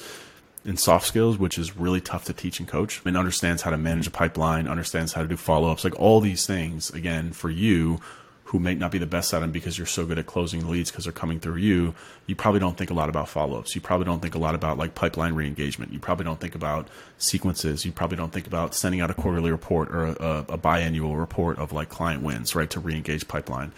in 0.67 0.77
soft 0.77 1.07
skills, 1.07 1.39
which 1.39 1.59
is 1.59 1.77
really 1.77 2.01
tough 2.01 2.25
to 2.25 2.33
teach 2.33 2.59
and 2.59 2.69
coach, 2.69 3.01
and 3.05 3.17
understands 3.17 3.63
how 3.63 3.71
to 3.71 3.79
manage 3.79 4.07
a 4.07 4.11
pipeline, 4.11 4.67
understands 4.67 5.13
how 5.13 5.23
to 5.23 5.29
do 5.29 5.37
follow 5.37 5.71
ups, 5.71 5.85
like 5.85 5.99
all 5.99 6.21
these 6.21 6.47
things, 6.47 6.91
again, 6.91 7.33
for 7.33 7.51
you 7.51 8.01
who 8.47 8.61
may 8.61 8.75
not 8.75 8.93
be 8.93 8.99
the 8.99 9.07
best 9.07 9.35
at 9.35 9.41
them 9.41 9.51
because 9.51 9.77
you're 9.77 9.87
so 9.87 10.07
good 10.07 10.19
at 10.19 10.27
closing 10.27 10.69
leads 10.69 10.91
because 10.91 11.05
they're 11.05 11.13
coming 11.13 11.41
through 11.41 11.57
you, 11.57 11.93
you 12.27 12.37
probably 12.37 12.61
don't 12.61 12.77
think 12.77 12.91
a 12.91 12.95
lot 12.95 13.09
about 13.09 13.29
follow 13.29 13.59
ups. 13.59 13.75
You 13.75 13.81
probably 13.81 14.05
don't 14.05 14.23
think 14.23 14.37
a 14.37 14.39
lot 14.39 14.55
about 14.55 14.79
like 14.79 14.95
pipeline 14.95 15.35
re 15.35 15.49
engagement. 15.49 15.93
You 15.93 15.99
probably 15.99 16.25
don't 16.25 16.39
think 16.39 16.55
about 16.55 16.87
sequences. 17.19 17.85
You 17.85 17.91
probably 17.91 18.17
don't 18.17 18.33
think 18.33 18.47
about 18.47 18.73
sending 18.73 19.01
out 19.01 19.11
a 19.11 19.15
quarterly 19.15 19.51
report 19.51 19.91
or 19.91 20.07
a, 20.07 20.45
a 20.49 20.59
biannual 20.59 21.19
report 21.19 21.59
of 21.59 21.73
like 21.73 21.89
client 21.89 22.23
wins, 22.23 22.55
right, 22.55 22.71
to 22.71 22.79
re 22.79 22.95
engage 22.95 23.27
pipeline. 23.27 23.73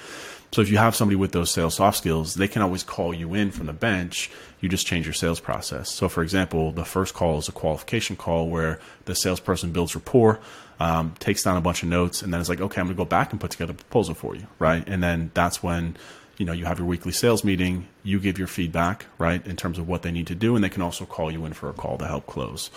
So 0.52 0.62
if 0.62 0.70
you 0.70 0.78
have 0.78 0.94
somebody 0.94 1.16
with 1.16 1.32
those 1.32 1.50
sales 1.50 1.74
soft 1.74 1.98
skills, 1.98 2.34
they 2.34 2.48
can 2.48 2.62
always 2.62 2.82
call 2.82 3.12
you 3.12 3.34
in 3.34 3.50
from 3.50 3.66
the 3.66 3.72
bench. 3.72 4.30
You 4.60 4.68
just 4.68 4.86
change 4.86 5.06
your 5.06 5.12
sales 5.12 5.40
process. 5.40 5.90
So 5.90 6.08
for 6.08 6.22
example, 6.22 6.72
the 6.72 6.84
first 6.84 7.14
call 7.14 7.38
is 7.38 7.48
a 7.48 7.52
qualification 7.52 8.16
call 8.16 8.48
where 8.48 8.80
the 9.04 9.14
salesperson 9.14 9.72
builds 9.72 9.94
rapport, 9.94 10.40
um, 10.80 11.14
takes 11.18 11.42
down 11.42 11.56
a 11.56 11.60
bunch 11.60 11.82
of 11.82 11.88
notes, 11.88 12.22
and 12.22 12.32
then 12.32 12.40
it's 12.40 12.48
like, 12.48 12.60
okay, 12.60 12.80
I'm 12.80 12.88
to 12.88 12.94
go 12.94 13.04
back 13.04 13.32
and 13.32 13.40
put 13.40 13.50
together 13.50 13.72
a 13.72 13.76
proposal 13.76 14.14
for 14.14 14.34
you, 14.34 14.46
right? 14.58 14.82
And 14.86 15.02
then 15.02 15.30
that's 15.34 15.62
when 15.62 15.96
you 16.38 16.46
know 16.46 16.52
you 16.52 16.64
have 16.66 16.78
your 16.78 16.86
weekly 16.86 17.12
sales 17.12 17.44
meeting. 17.44 17.88
You 18.02 18.18
give 18.20 18.38
your 18.38 18.46
feedback, 18.46 19.06
right, 19.18 19.44
in 19.46 19.56
terms 19.56 19.78
of 19.78 19.88
what 19.88 20.02
they 20.02 20.12
need 20.12 20.28
to 20.28 20.34
do, 20.34 20.54
and 20.54 20.64
they 20.64 20.68
can 20.68 20.82
also 20.82 21.04
call 21.04 21.30
you 21.30 21.44
in 21.44 21.52
for 21.52 21.68
a 21.68 21.72
call 21.72 21.98
to 21.98 22.06
help 22.06 22.26
close, 22.26 22.70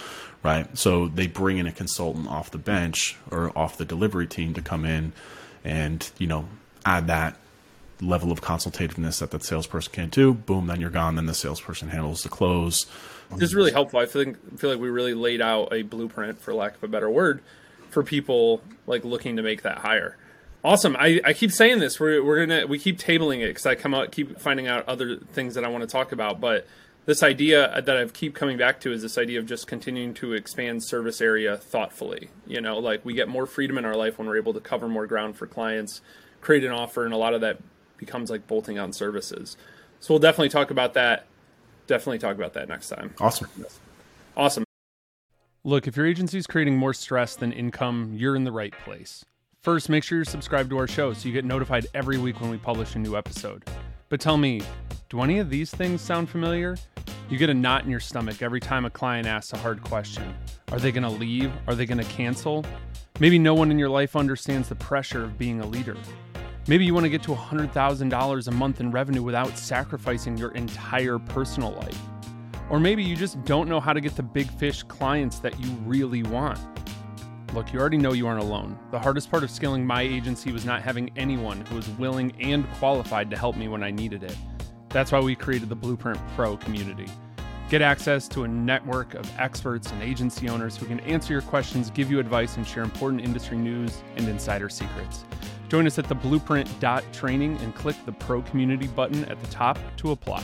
right? 0.43 0.75
So 0.77 1.07
they 1.07 1.27
bring 1.27 1.57
in 1.57 1.67
a 1.67 1.71
consultant 1.71 2.27
off 2.27 2.51
the 2.51 2.57
bench 2.57 3.17
or 3.29 3.55
off 3.57 3.77
the 3.77 3.85
delivery 3.85 4.27
team 4.27 4.55
to 4.55 4.61
come 4.61 4.83
in 4.83 5.13
and 5.63 6.09
you 6.17 6.25
know 6.25 6.47
add 6.85 7.05
that 7.07 7.37
level 8.01 8.31
of 8.31 8.41
consultativeness 8.41 9.19
that 9.19 9.31
that 9.31 9.43
salesperson 9.43 9.93
can't 9.93 10.11
do. 10.11 10.33
Boom, 10.33 10.67
then 10.67 10.81
you're 10.81 10.89
gone. 10.89 11.15
Then 11.15 11.27
the 11.27 11.33
salesperson 11.33 11.89
handles 11.89 12.23
the 12.23 12.29
close. 12.29 12.85
This 13.31 13.49
is 13.49 13.55
really 13.55 13.71
helpful. 13.71 13.99
I 13.99 14.05
feel 14.05 14.33
feel 14.57 14.69
like 14.69 14.79
we 14.79 14.89
really 14.89 15.13
laid 15.13 15.41
out 15.41 15.71
a 15.71 15.83
blueprint, 15.83 16.41
for 16.41 16.53
lack 16.53 16.75
of 16.75 16.83
a 16.83 16.87
better 16.87 17.09
word, 17.09 17.41
for 17.89 18.03
people 18.03 18.61
like 18.87 19.05
looking 19.05 19.37
to 19.37 19.41
make 19.41 19.61
that 19.61 19.79
higher. 19.79 20.17
Awesome. 20.63 20.95
I, 20.99 21.21
I 21.23 21.33
keep 21.33 21.51
saying 21.51 21.79
this. 21.79 21.99
We're, 21.99 22.23
we're 22.23 22.45
gonna 22.45 22.67
we 22.67 22.77
keep 22.77 22.99
tabling 22.99 23.41
it 23.41 23.47
because 23.47 23.65
I 23.65 23.75
come 23.75 23.93
out 23.93 24.11
keep 24.11 24.39
finding 24.39 24.67
out 24.67 24.87
other 24.87 25.17
things 25.17 25.55
that 25.55 25.63
I 25.63 25.69
want 25.69 25.83
to 25.83 25.87
talk 25.87 26.11
about. 26.11 26.39
But 26.39 26.67
this 27.05 27.23
idea 27.23 27.65
uh, 27.65 27.81
that 27.81 27.97
I 27.97 28.05
keep 28.05 28.35
coming 28.35 28.57
back 28.57 28.79
to 28.81 28.91
is 28.91 29.01
this 29.01 29.17
idea 29.17 29.39
of 29.39 29.47
just 29.47 29.65
continuing 29.65 30.13
to 30.15 30.33
expand 30.33 30.83
service 30.83 31.19
area 31.19 31.57
thoughtfully. 31.57 32.29
You 32.45 32.61
know, 32.61 32.77
like 32.77 33.03
we 33.03 33.13
get 33.13 33.27
more 33.27 33.45
freedom 33.47 33.77
in 33.77 33.85
our 33.85 33.95
life 33.95 34.19
when 34.19 34.27
we're 34.27 34.37
able 34.37 34.53
to 34.53 34.59
cover 34.59 34.87
more 34.87 35.07
ground 35.07 35.35
for 35.35 35.47
clients, 35.47 36.01
create 36.41 36.63
an 36.63 36.71
offer, 36.71 37.05
and 37.05 37.13
a 37.13 37.17
lot 37.17 37.33
of 37.33 37.41
that 37.41 37.57
becomes 38.01 38.29
like 38.29 38.45
bolting 38.47 38.77
on 38.77 38.91
services. 38.91 39.55
So 40.01 40.13
we'll 40.13 40.19
definitely 40.19 40.49
talk 40.49 40.71
about 40.71 40.95
that. 40.95 41.27
Definitely 41.87 42.19
talk 42.19 42.35
about 42.35 42.53
that 42.53 42.67
next 42.67 42.89
time. 42.89 43.13
Awesome. 43.21 43.47
Awesome. 44.35 44.65
Look, 45.63 45.87
if 45.87 45.95
your 45.95 46.07
agency 46.07 46.37
is 46.39 46.47
creating 46.47 46.75
more 46.75 46.93
stress 46.93 47.35
than 47.35 47.53
income, 47.53 48.11
you're 48.15 48.35
in 48.35 48.43
the 48.43 48.51
right 48.51 48.73
place. 48.83 49.23
First, 49.61 49.89
make 49.89 50.03
sure 50.03 50.17
you're 50.17 50.25
subscribed 50.25 50.71
to 50.71 50.77
our 50.79 50.87
show 50.87 51.13
so 51.13 51.27
you 51.27 51.33
get 51.33 51.45
notified 51.45 51.85
every 51.93 52.17
week 52.17 52.41
when 52.41 52.49
we 52.49 52.57
publish 52.57 52.95
a 52.95 52.99
new 52.99 53.15
episode. 53.15 53.63
But 54.09 54.19
tell 54.19 54.37
me, 54.37 54.63
do 55.09 55.21
any 55.21 55.37
of 55.37 55.51
these 55.51 55.69
things 55.69 56.01
sound 56.01 56.29
familiar? 56.29 56.75
You 57.29 57.37
get 57.37 57.51
a 57.51 57.53
knot 57.53 57.83
in 57.83 57.91
your 57.91 57.99
stomach 57.99 58.41
every 58.41 58.59
time 58.59 58.85
a 58.85 58.89
client 58.89 59.27
asks 59.27 59.53
a 59.53 59.57
hard 59.57 59.83
question. 59.83 60.33
Are 60.71 60.79
they 60.79 60.91
going 60.91 61.03
to 61.03 61.09
leave? 61.09 61.51
Are 61.67 61.75
they 61.75 61.85
going 61.85 61.99
to 61.99 62.11
cancel? 62.11 62.65
Maybe 63.19 63.37
no 63.37 63.53
one 63.53 63.69
in 63.69 63.77
your 63.77 63.89
life 63.89 64.15
understands 64.15 64.67
the 64.67 64.75
pressure 64.75 65.23
of 65.23 65.37
being 65.37 65.61
a 65.61 65.67
leader. 65.67 65.95
Maybe 66.67 66.85
you 66.85 66.93
want 66.93 67.05
to 67.05 67.09
get 67.09 67.23
to 67.23 67.31
$100,000 67.31 68.47
a 68.47 68.51
month 68.51 68.79
in 68.81 68.91
revenue 68.91 69.23
without 69.23 69.57
sacrificing 69.57 70.37
your 70.37 70.51
entire 70.51 71.17
personal 71.17 71.71
life. 71.71 71.99
Or 72.69 72.79
maybe 72.79 73.03
you 73.03 73.15
just 73.15 73.43
don't 73.45 73.67
know 73.67 73.79
how 73.79 73.93
to 73.93 73.99
get 73.99 74.15
the 74.15 74.23
big 74.23 74.47
fish 74.51 74.83
clients 74.83 75.39
that 75.39 75.59
you 75.59 75.71
really 75.85 76.21
want. 76.21 76.59
Look, 77.55 77.73
you 77.73 77.79
already 77.79 77.97
know 77.97 78.13
you 78.13 78.27
aren't 78.27 78.43
alone. 78.43 78.77
The 78.91 78.99
hardest 78.99 79.31
part 79.31 79.43
of 79.43 79.49
scaling 79.49 79.85
my 79.85 80.03
agency 80.03 80.51
was 80.51 80.63
not 80.63 80.83
having 80.83 81.11
anyone 81.17 81.65
who 81.65 81.75
was 81.75 81.89
willing 81.89 82.31
and 82.39 82.69
qualified 82.73 83.31
to 83.31 83.37
help 83.37 83.57
me 83.57 83.67
when 83.67 83.83
I 83.83 83.89
needed 83.89 84.23
it. 84.23 84.37
That's 84.89 85.11
why 85.11 85.19
we 85.19 85.35
created 85.35 85.67
the 85.67 85.75
Blueprint 85.75 86.19
Pro 86.35 86.57
community. 86.57 87.07
Get 87.69 87.81
access 87.81 88.27
to 88.29 88.43
a 88.43 88.47
network 88.47 89.15
of 89.15 89.39
experts 89.39 89.91
and 89.91 90.03
agency 90.03 90.47
owners 90.47 90.77
who 90.77 90.85
can 90.85 90.99
answer 91.01 91.33
your 91.33 91.41
questions, 91.41 91.89
give 91.89 92.11
you 92.11 92.19
advice, 92.19 92.55
and 92.57 92.67
share 92.67 92.83
important 92.83 93.23
industry 93.23 93.57
news 93.57 94.03
and 94.15 94.29
insider 94.29 94.69
secrets. 94.69 95.25
Join 95.71 95.87
us 95.87 95.97
at 95.97 96.09
the 96.09 96.15
blueprint.training 96.15 97.57
and 97.59 97.73
click 97.73 97.95
the 98.05 98.11
Pro 98.11 98.41
Community 98.41 98.87
button 98.87 99.23
at 99.23 99.39
the 99.39 99.47
top 99.47 99.79
to 99.95 100.11
apply. 100.11 100.43